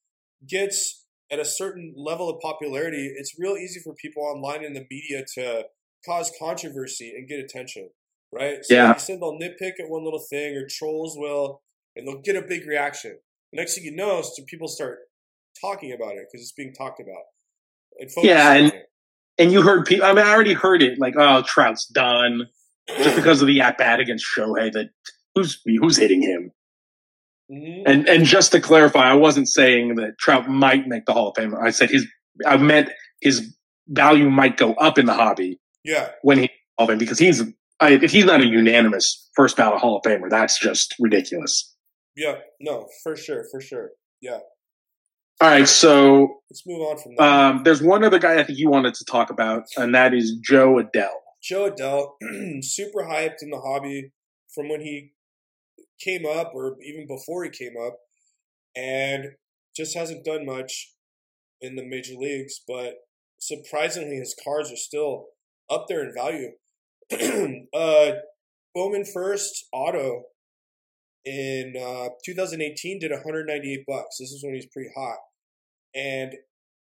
[0.47, 4.85] gets at a certain level of popularity, it's real easy for people online in the
[4.89, 5.65] media to
[6.05, 7.89] cause controversy and get attention,
[8.31, 8.57] right?
[8.63, 8.87] So Yeah.
[8.89, 11.61] like you said they'll nitpick at one little thing, or trolls will,
[11.95, 13.19] and they'll get a big reaction.
[13.51, 14.99] The next thing you know, is people start
[15.61, 17.23] talking about it because it's being talked about.
[17.99, 18.73] And Yeah, and-
[19.39, 22.43] And you heard people, I mean, I already heard it like, oh, Trout's done
[22.87, 24.89] just because of the at bat against Shohei that
[25.33, 26.51] who's, who's hitting him.
[27.51, 27.83] Mhm.
[27.85, 31.35] And and just to clarify, I wasn't saying that Trout might make the Hall of
[31.35, 31.53] Fame.
[31.55, 32.07] I said his
[32.45, 32.89] I meant
[33.21, 33.55] his
[33.87, 37.41] value might go up in the hobby Yeah, when he Hall of Fame because he's
[37.79, 41.75] I, if he's not a unanimous first ballot Hall of Famer, that's just ridiculous.
[42.15, 43.89] yeah, no, for sure, for sure.
[44.21, 44.39] Yeah,
[45.41, 47.23] All right, so let's move on from that.
[47.27, 50.37] um, there's one other guy I think you wanted to talk about, and that is
[50.41, 51.09] Jo Adell.
[51.43, 52.11] Jo Adell,
[52.63, 54.11] super hyped in the hobby
[54.55, 55.11] from when he
[56.03, 57.97] came up, or even before he came up,
[58.75, 59.33] and
[59.75, 60.93] just hasn't done much
[61.61, 62.61] in the major leagues.
[62.67, 62.95] But
[63.39, 65.27] surprisingly, his cards are still
[65.69, 66.51] up there in value.
[67.73, 68.11] uh,
[68.73, 70.23] Bowman first auto
[71.25, 74.17] in uh, 2018 did 198 bucks.
[74.19, 75.17] This is when he's pretty hot,
[75.95, 76.33] and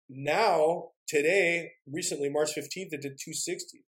[0.08, 3.84] now today, recently March 15th, it did 260.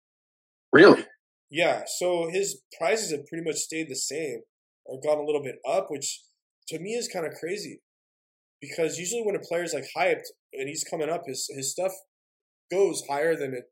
[0.72, 1.06] Really?
[1.50, 4.42] Yeah, so his prices have pretty much stayed the same
[4.86, 6.22] or gone a little bit up, which
[6.68, 7.82] to me is kind of crazy.
[8.62, 11.94] Because usually when a player's like hyped and he's coming up, his his stuff
[12.72, 13.66] goes higher than it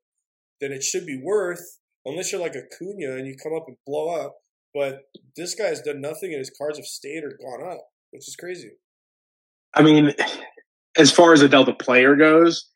[0.61, 3.77] than it should be worth, unless you're like a Cunha and you come up and
[3.85, 4.37] blow up.
[4.73, 5.01] But
[5.35, 7.81] this guy's done nothing and his cards have stayed or gone up,
[8.11, 8.71] which is crazy.
[9.73, 10.13] I mean,
[10.97, 12.69] as far as a Delta player goes,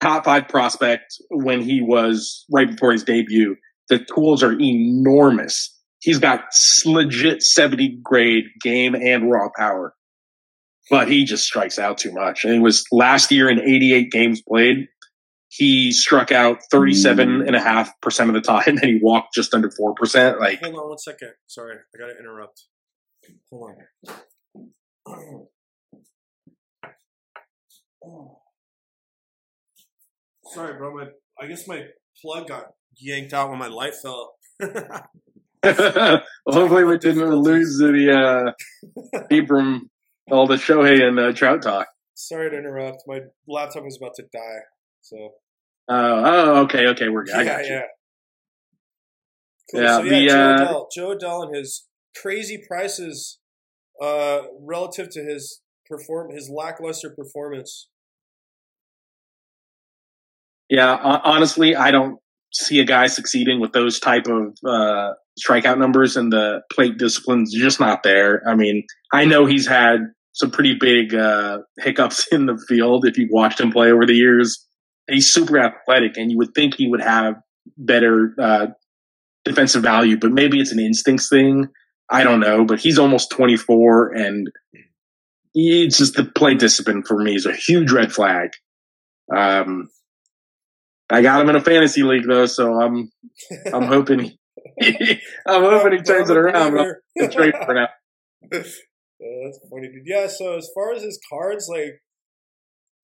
[0.00, 3.56] top five prospect when he was right before his debut.
[3.88, 5.75] The tools are enormous.
[6.06, 6.44] He's got
[6.84, 9.92] legit 70 grade game and raw power,
[10.88, 12.44] but he just strikes out too much.
[12.44, 14.86] And it was last year in 88 games played.
[15.48, 18.28] he struck out 37.5% mm.
[18.28, 20.38] of the time and he walked just under 4%.
[20.38, 21.32] Like, hold on one second.
[21.48, 22.62] Sorry, I got to interrupt.
[23.50, 23.72] Hold
[25.08, 25.46] on.
[30.54, 30.94] Sorry, bro.
[30.94, 31.06] My
[31.40, 31.82] I guess my
[32.22, 34.36] plug got yanked out when my light fell.
[36.46, 38.54] hopefully we didn't lose the
[39.06, 39.90] uh, Abram,
[40.30, 41.88] all the Shohei and uh, Trout talk.
[42.14, 43.02] Sorry to interrupt.
[43.06, 44.60] My laptop was about to die.
[45.02, 45.16] So.
[45.88, 47.34] Uh, oh, okay, okay, we're good.
[47.34, 47.74] I got yeah, you.
[47.74, 47.82] yeah.
[49.70, 49.82] Cool.
[49.82, 50.86] Yeah, so, yeah, the, Jo uh, Adell.
[50.94, 51.86] Jo Adell and his
[52.20, 53.38] crazy prices
[54.02, 57.88] uh, relative to his perform his lackluster performance.
[60.68, 62.18] Yeah, honestly, I don't
[62.52, 67.52] see a guy succeeding with those type of uh, strikeout numbers and the plate discipline's
[67.52, 68.42] just not there.
[68.48, 70.00] I mean, I know he's had
[70.32, 74.14] some pretty big uh, hiccups in the field if you've watched him play over the
[74.14, 74.64] years.
[75.08, 77.34] He's super athletic, and you would think he would have
[77.76, 78.66] better uh,
[79.44, 81.68] defensive value, but maybe it's an instincts thing.
[82.10, 84.50] I don't know, but he's almost 24, and
[85.54, 88.50] it's just the play discipline for me is a huge red flag.
[89.34, 89.88] Um,
[91.10, 93.10] I got him in a fantasy league though, so I'm
[93.72, 94.32] I'm hoping
[95.46, 96.74] I'm hoping he turns it around.
[96.74, 97.88] But I'm gonna trade for now.
[99.18, 100.02] Uh, that's funny, dude.
[100.04, 100.26] Yeah.
[100.26, 102.02] So as far as his cards, like,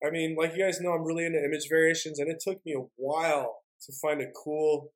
[0.07, 2.75] I mean, like you guys know, I'm really into image variations, and it took me
[2.75, 4.93] a while to find a cool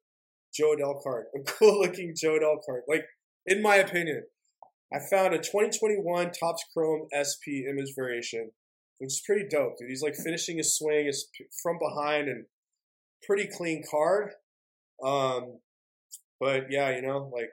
[0.55, 2.83] Jo Adell card, a cool looking Jo Adell card.
[2.87, 3.05] Like,
[3.47, 4.25] in my opinion,
[4.93, 8.51] I found a 2021 Topps Chrome SP image variation,
[8.99, 9.89] which is pretty dope, dude.
[9.89, 11.29] He's like finishing his swing, is
[11.63, 12.45] from behind, and
[13.27, 14.33] pretty clean card.
[15.05, 15.59] Um,
[16.41, 17.51] but yeah, you know, like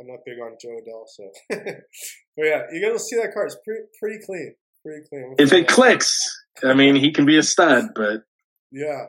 [0.00, 1.30] I'm not big on Jo Adell, so.
[1.50, 3.46] but yeah, you gotta see that card.
[3.46, 4.54] It's pretty pretty clean,
[4.84, 5.34] pretty clean.
[5.38, 6.18] If it clicks,
[6.62, 8.22] I mean, he can be a stud, but
[8.70, 9.06] yeah,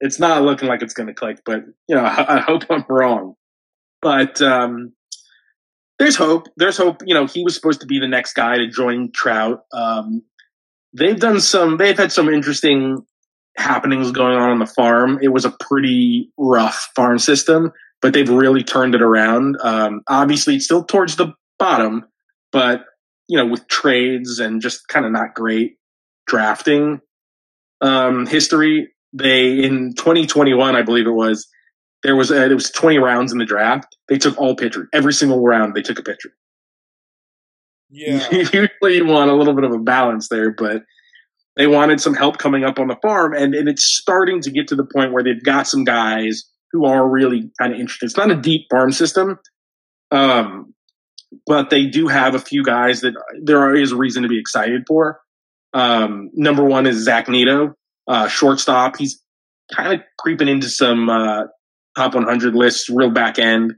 [0.00, 1.40] it's not looking like it's going to click.
[1.44, 3.34] But you know, I, I hope I'm wrong.
[4.02, 4.92] But um,
[5.98, 6.46] there's hope.
[6.56, 7.02] There's hope.
[7.04, 9.60] You know, he was supposed to be the next guy to join Trout.
[9.72, 10.22] Um,
[10.92, 11.76] they've done some.
[11.76, 13.04] They've had some interesting
[13.56, 15.18] happenings going on on the farm.
[15.22, 19.56] It was a pretty rough farm system, but they've really turned it around.
[19.62, 22.06] Um, obviously, it's still towards the bottom,
[22.52, 22.84] but
[23.28, 25.78] you know, with trades and just kind of not great
[26.26, 27.00] drafting
[27.80, 31.48] um, history, they in 2021, I believe it was,
[32.02, 33.96] there was a, it was 20 rounds in the draft.
[34.08, 34.88] They took all pitchers.
[34.92, 36.30] Every single round, they took a pitcher.
[37.90, 40.82] yeah, Usually, you want a little bit of a balance there, but
[41.56, 44.68] they wanted some help coming up on the farm, and, and it's starting to get
[44.68, 48.06] to the point where they've got some guys who are really kind of interested.
[48.06, 49.38] It's not a deep farm system,
[50.10, 50.74] um,
[51.46, 54.82] but they do have a few guys that there is a reason to be excited
[54.86, 55.20] for.
[55.72, 57.74] Um, number one is Zach Neto,
[58.06, 58.96] uh, shortstop.
[58.96, 59.22] He's
[59.74, 61.44] kind of creeping into some uh,
[61.96, 63.74] top 100 lists, real back end.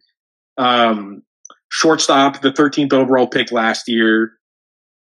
[0.57, 1.22] Um,
[1.70, 4.33] shortstop, the 13th overall pick last year.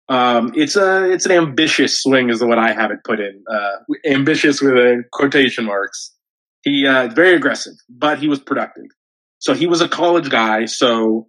[0.09, 3.43] Um, it's a it's an ambitious swing, is what I have it put in.
[3.51, 6.13] Uh, ambitious with a quotation marks.
[6.63, 8.85] He uh, very aggressive, but he was productive.
[9.39, 10.65] So he was a college guy.
[10.65, 11.27] So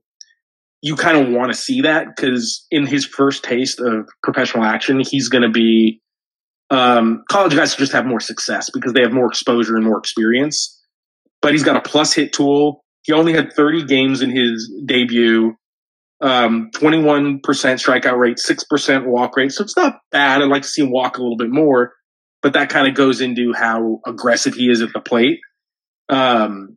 [0.81, 5.01] you kind of want to see that because in his first taste of professional action,
[5.01, 6.01] he's going to be.
[6.70, 10.79] Um, college guys just have more success because they have more exposure and more experience.
[11.41, 12.85] But he's got a plus hit tool.
[13.03, 15.57] He only had 30 games in his debut
[16.21, 19.53] um, 21% strikeout rate, 6% walk rate.
[19.53, 20.43] So it's not bad.
[20.43, 21.93] I'd like to see him walk a little bit more,
[22.43, 25.41] but that kind of goes into how aggressive he is at the plate.
[26.09, 26.77] Um,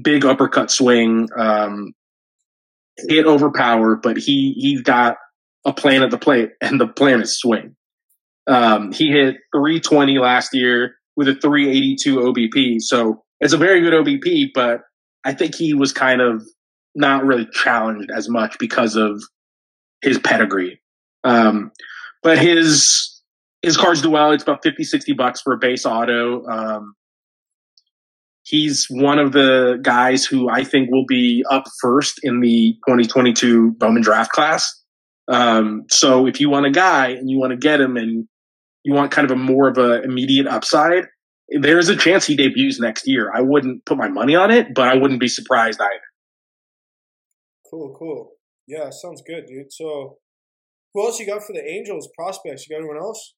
[0.00, 1.92] big uppercut swing, um,
[3.08, 5.16] hit overpower, but he, he's got
[5.64, 7.76] a plan at the plate and the plan is swing.
[8.48, 12.80] Um, he hit 320 last year with a 382 OBP.
[12.80, 14.80] So it's a very good OBP, but
[15.24, 16.42] I think he was kind of
[16.94, 19.22] not really challenged as much because of
[20.02, 20.80] his pedigree.
[21.24, 21.70] Um,
[22.22, 23.22] but his
[23.62, 24.32] his cards do well.
[24.32, 26.44] It's about 50, 60 bucks for a base auto.
[26.46, 26.94] Um,
[28.42, 33.72] he's one of the guys who I think will be up first in the 2022
[33.78, 34.80] Bowman draft class.
[35.28, 38.26] Um, so if you want a guy and you want to get him and
[38.82, 41.04] you want kind of a more of a immediate upside,
[41.48, 43.30] there's a chance he debuts next year.
[43.32, 46.00] I wouldn't put my money on it, but I wouldn't be surprised either.
[47.72, 48.32] Cool, cool.
[48.66, 49.72] Yeah, sounds good, dude.
[49.72, 50.18] So,
[50.94, 52.68] who else you got for the Angels prospects?
[52.68, 53.34] You got anyone else?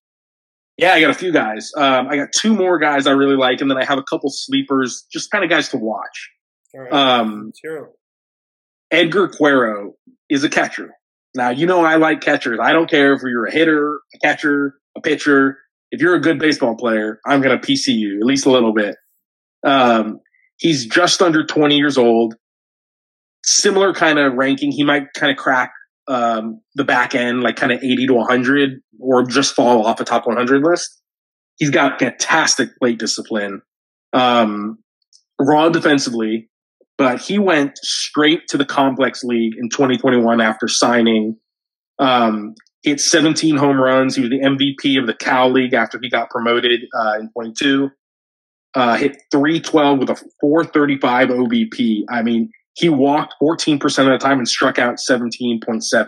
[0.76, 1.70] Yeah, I got a few guys.
[1.76, 4.28] Um, I got two more guys I really like, and then I have a couple
[4.30, 6.30] sleepers, just kind of guys to watch.
[6.74, 7.87] Right, Um, let's hear 'em.
[8.91, 9.95] Edgar Quero
[10.28, 10.91] is a catcher.
[11.37, 12.59] Now, you know I like catchers.
[12.61, 15.59] I don't care if you're a hitter, a catcher, a pitcher.
[15.93, 18.72] if you're a good baseball player, I'm going to PC you at least a little
[18.72, 18.97] bit.
[19.64, 20.18] Um,
[20.57, 22.35] he's just under 20 years old.
[23.47, 24.73] Similar kind of ranking.
[24.73, 25.73] He might kind of crack
[26.09, 30.05] um, the back end, like kind of 80 to 100, or just fall off a
[30.05, 31.01] top 100 list.
[31.57, 33.61] He's got fantastic plate discipline,
[34.13, 34.79] um,
[35.39, 36.49] raw defensively,
[36.97, 41.37] but he went straight to the complex league in 2021 after signing.
[41.99, 44.17] Um, he hit 17 home runs.
[44.17, 47.91] He was the MVP of the Cal League after he got promoted uh, in 22.
[48.75, 52.05] Uh, hit 312 with a 435 OBP.
[52.11, 56.07] I mean, he walked 14% of the time and struck out 17.7.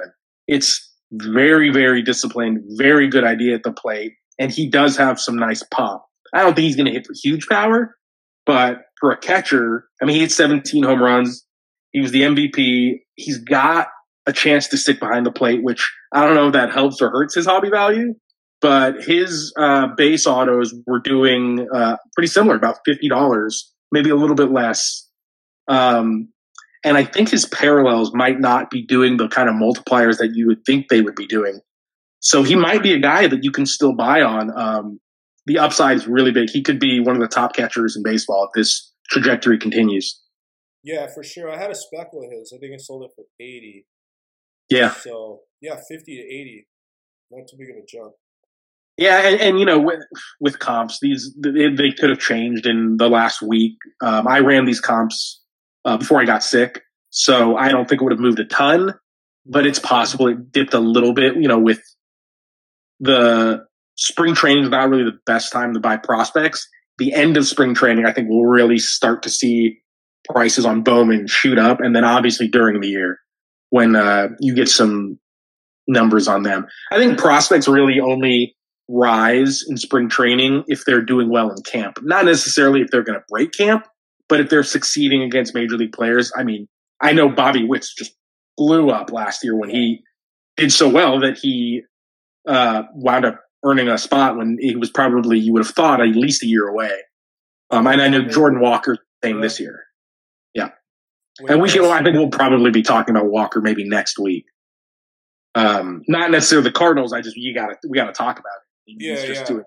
[0.48, 4.12] It's very, very disciplined, very good idea at the plate.
[4.38, 6.06] And he does have some nice pop.
[6.34, 7.96] I don't think he's going to hit for huge power,
[8.44, 11.44] but for a catcher, I mean, he hit 17 home runs.
[11.92, 12.98] He was the MVP.
[13.14, 13.88] He's got
[14.26, 17.10] a chance to stick behind the plate, which I don't know if that helps or
[17.10, 18.14] hurts his hobby value.
[18.60, 24.16] But his uh, base autos were doing uh, pretty similar, about fifty dollars, maybe a
[24.16, 25.08] little bit less.
[25.68, 26.28] Um,
[26.87, 30.47] and I think his parallels might not be doing the kind of multipliers that you
[30.47, 31.61] would think they would be doing.
[32.20, 34.57] So he might be a guy that you can still buy on.
[34.57, 35.01] Um,
[35.47, 36.49] the upside is really big.
[36.49, 40.22] He could be one of the top catchers in baseball if this trajectory continues.
[40.84, 41.51] Yeah, for sure.
[41.51, 42.53] I had a spec with his.
[42.57, 43.84] I think I sold it for eighty.
[44.70, 44.93] Yeah.
[44.93, 46.68] So yeah, fifty to eighty,
[47.32, 48.12] not too big of a jump.
[48.97, 50.01] Yeah, and, and you know, with,
[50.41, 53.74] with comps, these they, they, could have changed in the last week.
[54.01, 55.43] Um, I ran these comps
[55.87, 58.95] uh, before I got sick, so I don't think it would have moved a ton,
[59.47, 61.37] but it's possible it dipped a little bit.
[61.37, 61.80] You know, with
[63.01, 63.64] the
[63.97, 66.68] spring training is not really the best time to buy prospects.
[66.99, 69.78] The end of spring training, I think, we'll really start to see
[70.28, 73.18] prices on Bowman shoot up, and then obviously during the year
[73.70, 75.18] when uh, you get some
[75.87, 76.66] numbers on them.
[76.91, 78.57] I think prospects really only
[78.89, 81.99] rise in spring training if they're doing well in camp.
[82.03, 83.87] Not necessarily if they're going to break camp,
[84.28, 86.32] but if they're succeeding against major league players.
[86.36, 86.68] I mean,
[87.00, 88.14] I know Bobby Witts just
[88.56, 90.02] blew up last year when he
[90.56, 91.82] did so well that he
[92.46, 96.08] uh, wound up earning a spot when he was probably you would have thought at
[96.08, 96.92] least a year away.
[97.70, 99.84] Um, and I know Jordan Walker thing this year.
[100.54, 100.70] Yeah,
[101.48, 101.84] and we can.
[101.84, 104.46] I think we'll probably be talking about Walker maybe next week.
[105.54, 107.12] Um, not necessarily the Cardinals.
[107.12, 108.52] I just you got to we got to talk about
[108.86, 108.96] it.
[108.98, 109.64] Yeah, yeah, doing,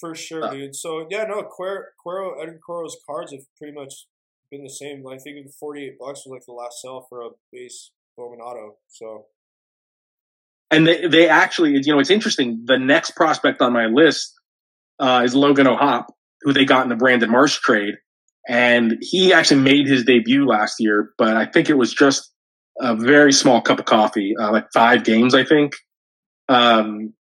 [0.00, 0.74] for sure, uh, dude.
[0.74, 4.06] So yeah, no, Quero, Edgar Quero's cards have pretty much
[4.50, 5.06] been the same.
[5.06, 8.76] I think forty-eight bucks was like the last sell for a base Bowman auto.
[8.88, 9.26] So,
[10.70, 12.64] and they they actually, you know, it's interesting.
[12.64, 14.34] The next prospect on my list
[14.98, 16.06] uh, is Logan O'Hoppe,
[16.42, 17.94] who they got in the Brandon Marsh trade,
[18.48, 22.32] and he actually made his debut last year, but I think it was just
[22.80, 25.74] a very small cup of coffee, uh, like five games, I think.
[26.48, 27.12] Um,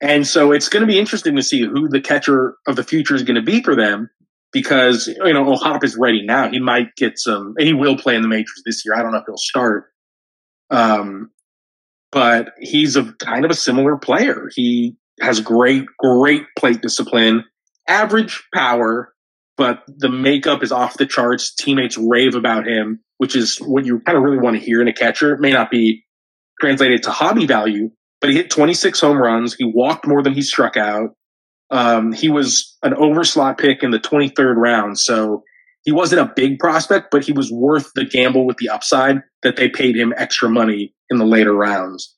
[0.00, 3.14] and so it's going to be interesting to see who the catcher of the future
[3.14, 4.10] is going to be for them
[4.52, 6.50] because, you know, O'Hoppe is ready now.
[6.50, 8.94] He might get some, and he will play in the majors this year.
[8.94, 9.86] I don't know if he'll start.
[10.70, 11.30] Um,
[12.12, 14.48] but he's a kind of a similar player.
[14.54, 17.44] He has great, great plate discipline,
[17.88, 19.12] average power,
[19.56, 21.54] but the makeup is off the charts.
[21.54, 24.88] Teammates rave about him, which is what you kind of really want to hear in
[24.88, 25.34] a catcher.
[25.34, 26.04] It may not be
[26.60, 27.90] translated to hobby value,
[28.20, 29.54] but he hit 26 home runs.
[29.54, 31.10] He walked more than he struck out.
[31.70, 34.98] Um, he was an overslot pick in the 23rd round.
[34.98, 35.42] So
[35.82, 39.56] he wasn't a big prospect, but he was worth the gamble with the upside that
[39.56, 42.14] they paid him extra money in the later rounds.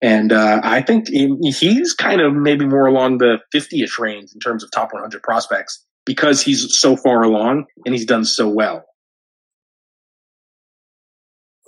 [0.00, 4.38] And uh, I think he's kind of maybe more along the 50 ish range in
[4.38, 8.84] terms of top 100 prospects because he's so far along and he's done so well.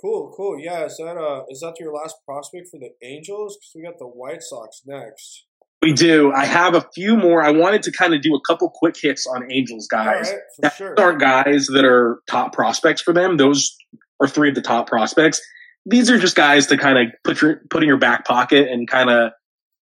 [0.01, 0.59] Cool, cool.
[0.59, 3.57] Yeah, is that uh is that your last prospect for the Angels?
[3.57, 5.45] Because we got the White Sox next.
[5.81, 6.31] We do.
[6.31, 7.43] I have a few more.
[7.43, 10.29] I wanted to kind of do a couple quick hits on Angels guys.
[10.29, 10.95] Right, that sure.
[10.99, 13.37] aren't guys that are top prospects for them.
[13.37, 13.75] Those
[14.19, 15.41] are three of the top prospects.
[15.85, 18.87] These are just guys to kind of put your put in your back pocket and
[18.87, 19.31] kind of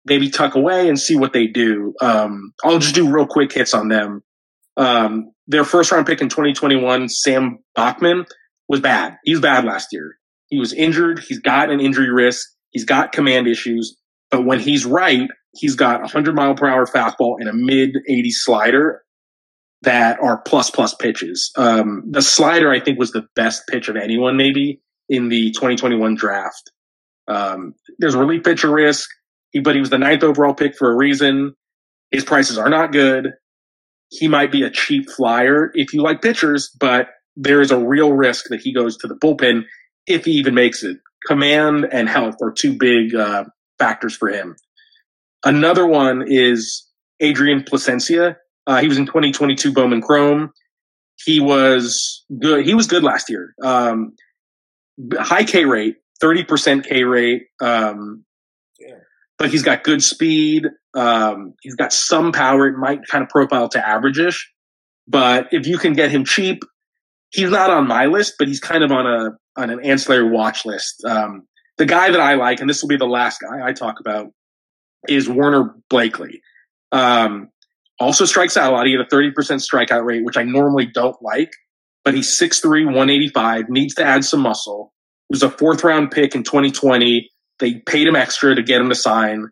[0.06, 1.94] maybe tuck away and see what they do.
[2.02, 4.24] Um, I'll just do real quick hits on them.
[4.76, 8.26] Um, their first round pick in 2021, Sam Bachman
[8.72, 9.18] was bad.
[9.26, 10.16] He was bad last year.
[10.48, 11.20] He was injured.
[11.20, 12.48] He's got an injury risk.
[12.70, 13.98] He's got command issues.
[14.32, 17.98] But when he's right, he's got a 100 mile per hour fastball and a mid
[18.08, 19.04] 80 slider
[19.82, 21.52] that are plus plus pitches.
[21.58, 26.16] Um, the slider, I think, was the best pitch of anyone, maybe in the 2021
[26.16, 26.72] draft.
[27.28, 29.10] Um, there's relief pitcher risk,
[29.64, 31.56] but he was the ninth overall pick for a reason.
[32.12, 33.32] His prices are not good.
[34.08, 38.14] He might be a cheap flyer if you like pitchers, but there is a real
[38.14, 39.64] risk that he goes to the bullpen
[40.08, 40.98] if he even makes it.
[41.28, 43.46] Command and health are two big uh,
[43.78, 44.56] factors for him.
[45.44, 46.88] Another one is
[47.20, 48.36] Adrian Placencia.
[48.68, 50.52] Uh, he was in 2022 Bowman Chrome.
[51.24, 52.66] He was good.
[52.66, 53.54] He was good last year.
[53.64, 54.14] Um,
[55.14, 57.44] high K rate, 30% K rate.
[57.62, 58.26] Um,
[59.38, 60.68] but he's got good speed.
[60.94, 62.68] Um, he's got some power.
[62.68, 64.38] It might kind of profile to averageish,
[65.08, 66.64] but if you can get him cheap,
[67.32, 70.66] he's not on my list, but he's kind of on a on an ancillary watch
[70.66, 71.04] list.
[71.06, 71.44] Um,
[71.78, 74.28] the guy that I like, and this will be the last guy I talk about,
[75.10, 76.42] is Werner Blakely.
[76.92, 77.50] Um,
[78.00, 78.86] also strikes out a lot.
[78.86, 81.52] He had a 30% strikeout rate, which I normally don't like,
[82.04, 84.94] but he's 6'3, 185, needs to add some muscle.
[85.30, 87.30] He was a fourth round pick in 2020.
[87.60, 89.50] They paid him extra to get him to sign,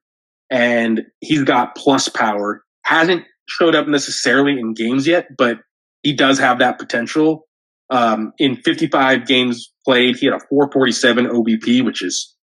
[0.49, 2.63] and he's got plus power.
[2.84, 5.59] Hasn't showed up necessarily in games yet, but
[6.03, 7.47] he does have that potential.
[7.89, 12.35] Um, in 55 games played, he had a 447 OBP, which is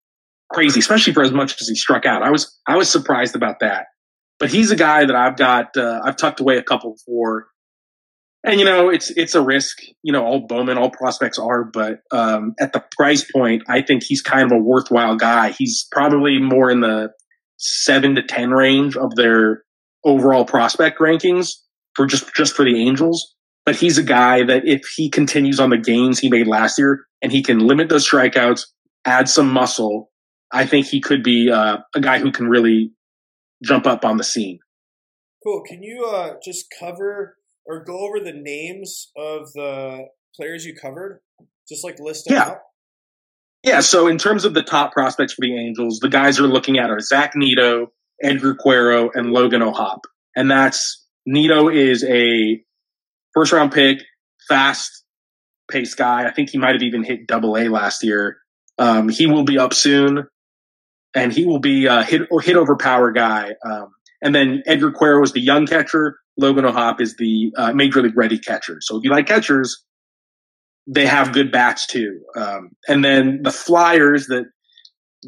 [0.53, 2.22] crazy, especially for as much as he struck out.
[2.22, 3.86] I was I was surprised about that.
[4.38, 7.47] But he's a guy that I've got uh, I've tucked away a couple for
[8.47, 9.78] and you know, it's it's a risk.
[10.03, 14.05] You know, all Bowman, all prospects are, but um, at the price point, I think
[14.05, 15.51] he's kind of a worthwhile guy.
[15.51, 17.11] He's probably more in the
[17.57, 19.64] seven to ten range of their
[20.05, 21.55] overall prospect rankings
[21.94, 23.34] for just just for the Angels.
[23.67, 27.05] But he's a guy that if he continues on the gains he made last year
[27.21, 28.62] and he can limit those strikeouts,
[29.05, 30.11] add some muscle,
[30.53, 32.93] I think he could be uh, a guy who can really
[33.64, 34.61] jump up on the scene.
[35.45, 35.62] Cool.
[35.67, 37.37] Can you uh, just cover
[37.67, 40.07] or go over the names of the
[40.37, 41.21] players you covered?
[41.69, 42.45] Just like list them yeah.
[42.45, 42.59] out.
[43.64, 43.81] Yeah.
[43.81, 46.91] So in terms of the top prospects for the Angels, the guys are looking at
[46.91, 47.89] are Zach Neto,
[48.23, 50.05] Edgar Quero, and Logan O'Hoppe.
[50.37, 52.62] And that's Neto is a
[53.37, 54.03] first round pick,
[54.49, 55.05] fast
[55.70, 56.26] pace guy.
[56.26, 58.39] I think he might have even hit double A last year.
[58.78, 60.26] Um, he will be up soon,
[61.14, 63.55] and he will be a hit or hit over power guy.
[63.64, 63.89] Um,
[64.22, 66.18] and then Edgar Quero is the young catcher.
[66.39, 68.78] Logan O'Hoppe is the uh, major league ready catcher.
[68.80, 69.84] So if you like catchers,
[70.87, 72.20] they have good bats too.
[72.37, 74.45] Um, and then the Flyers that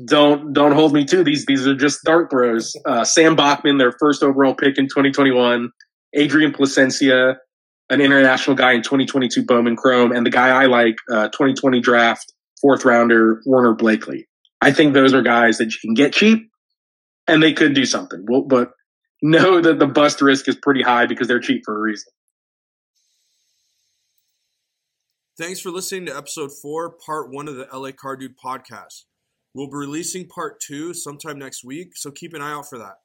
[0.04, 1.44] don't don't hold me to these.
[1.46, 2.74] These are just dart throws.
[2.86, 5.70] Uh, Sam Bachman, their first overall pick in 2021.
[6.14, 7.36] Adrian Placencia,
[7.90, 12.32] an international guy in 2022 Bowman Chrome, and the guy I like, uh, 2020 draft
[12.60, 14.28] fourth rounder Werner Blakely.
[14.60, 16.50] I think those are guys that you can get cheap,
[17.26, 18.26] and they could do something.
[18.46, 18.72] But
[19.22, 22.12] know that the bust risk is pretty high because they're cheap for a reason.
[25.38, 29.04] Thanks for listening to episode four, part one of the LA Card Dude podcast.
[29.54, 32.96] We'll be releasing part two sometime next week, so keep an eye out for that.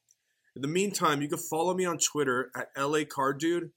[0.55, 3.71] In the meantime, you can follow me on Twitter at LA Card Dude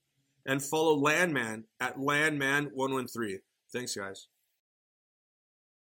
[0.47, 3.37] and follow Landman at Landman113.
[3.71, 4.27] Thanks, guys.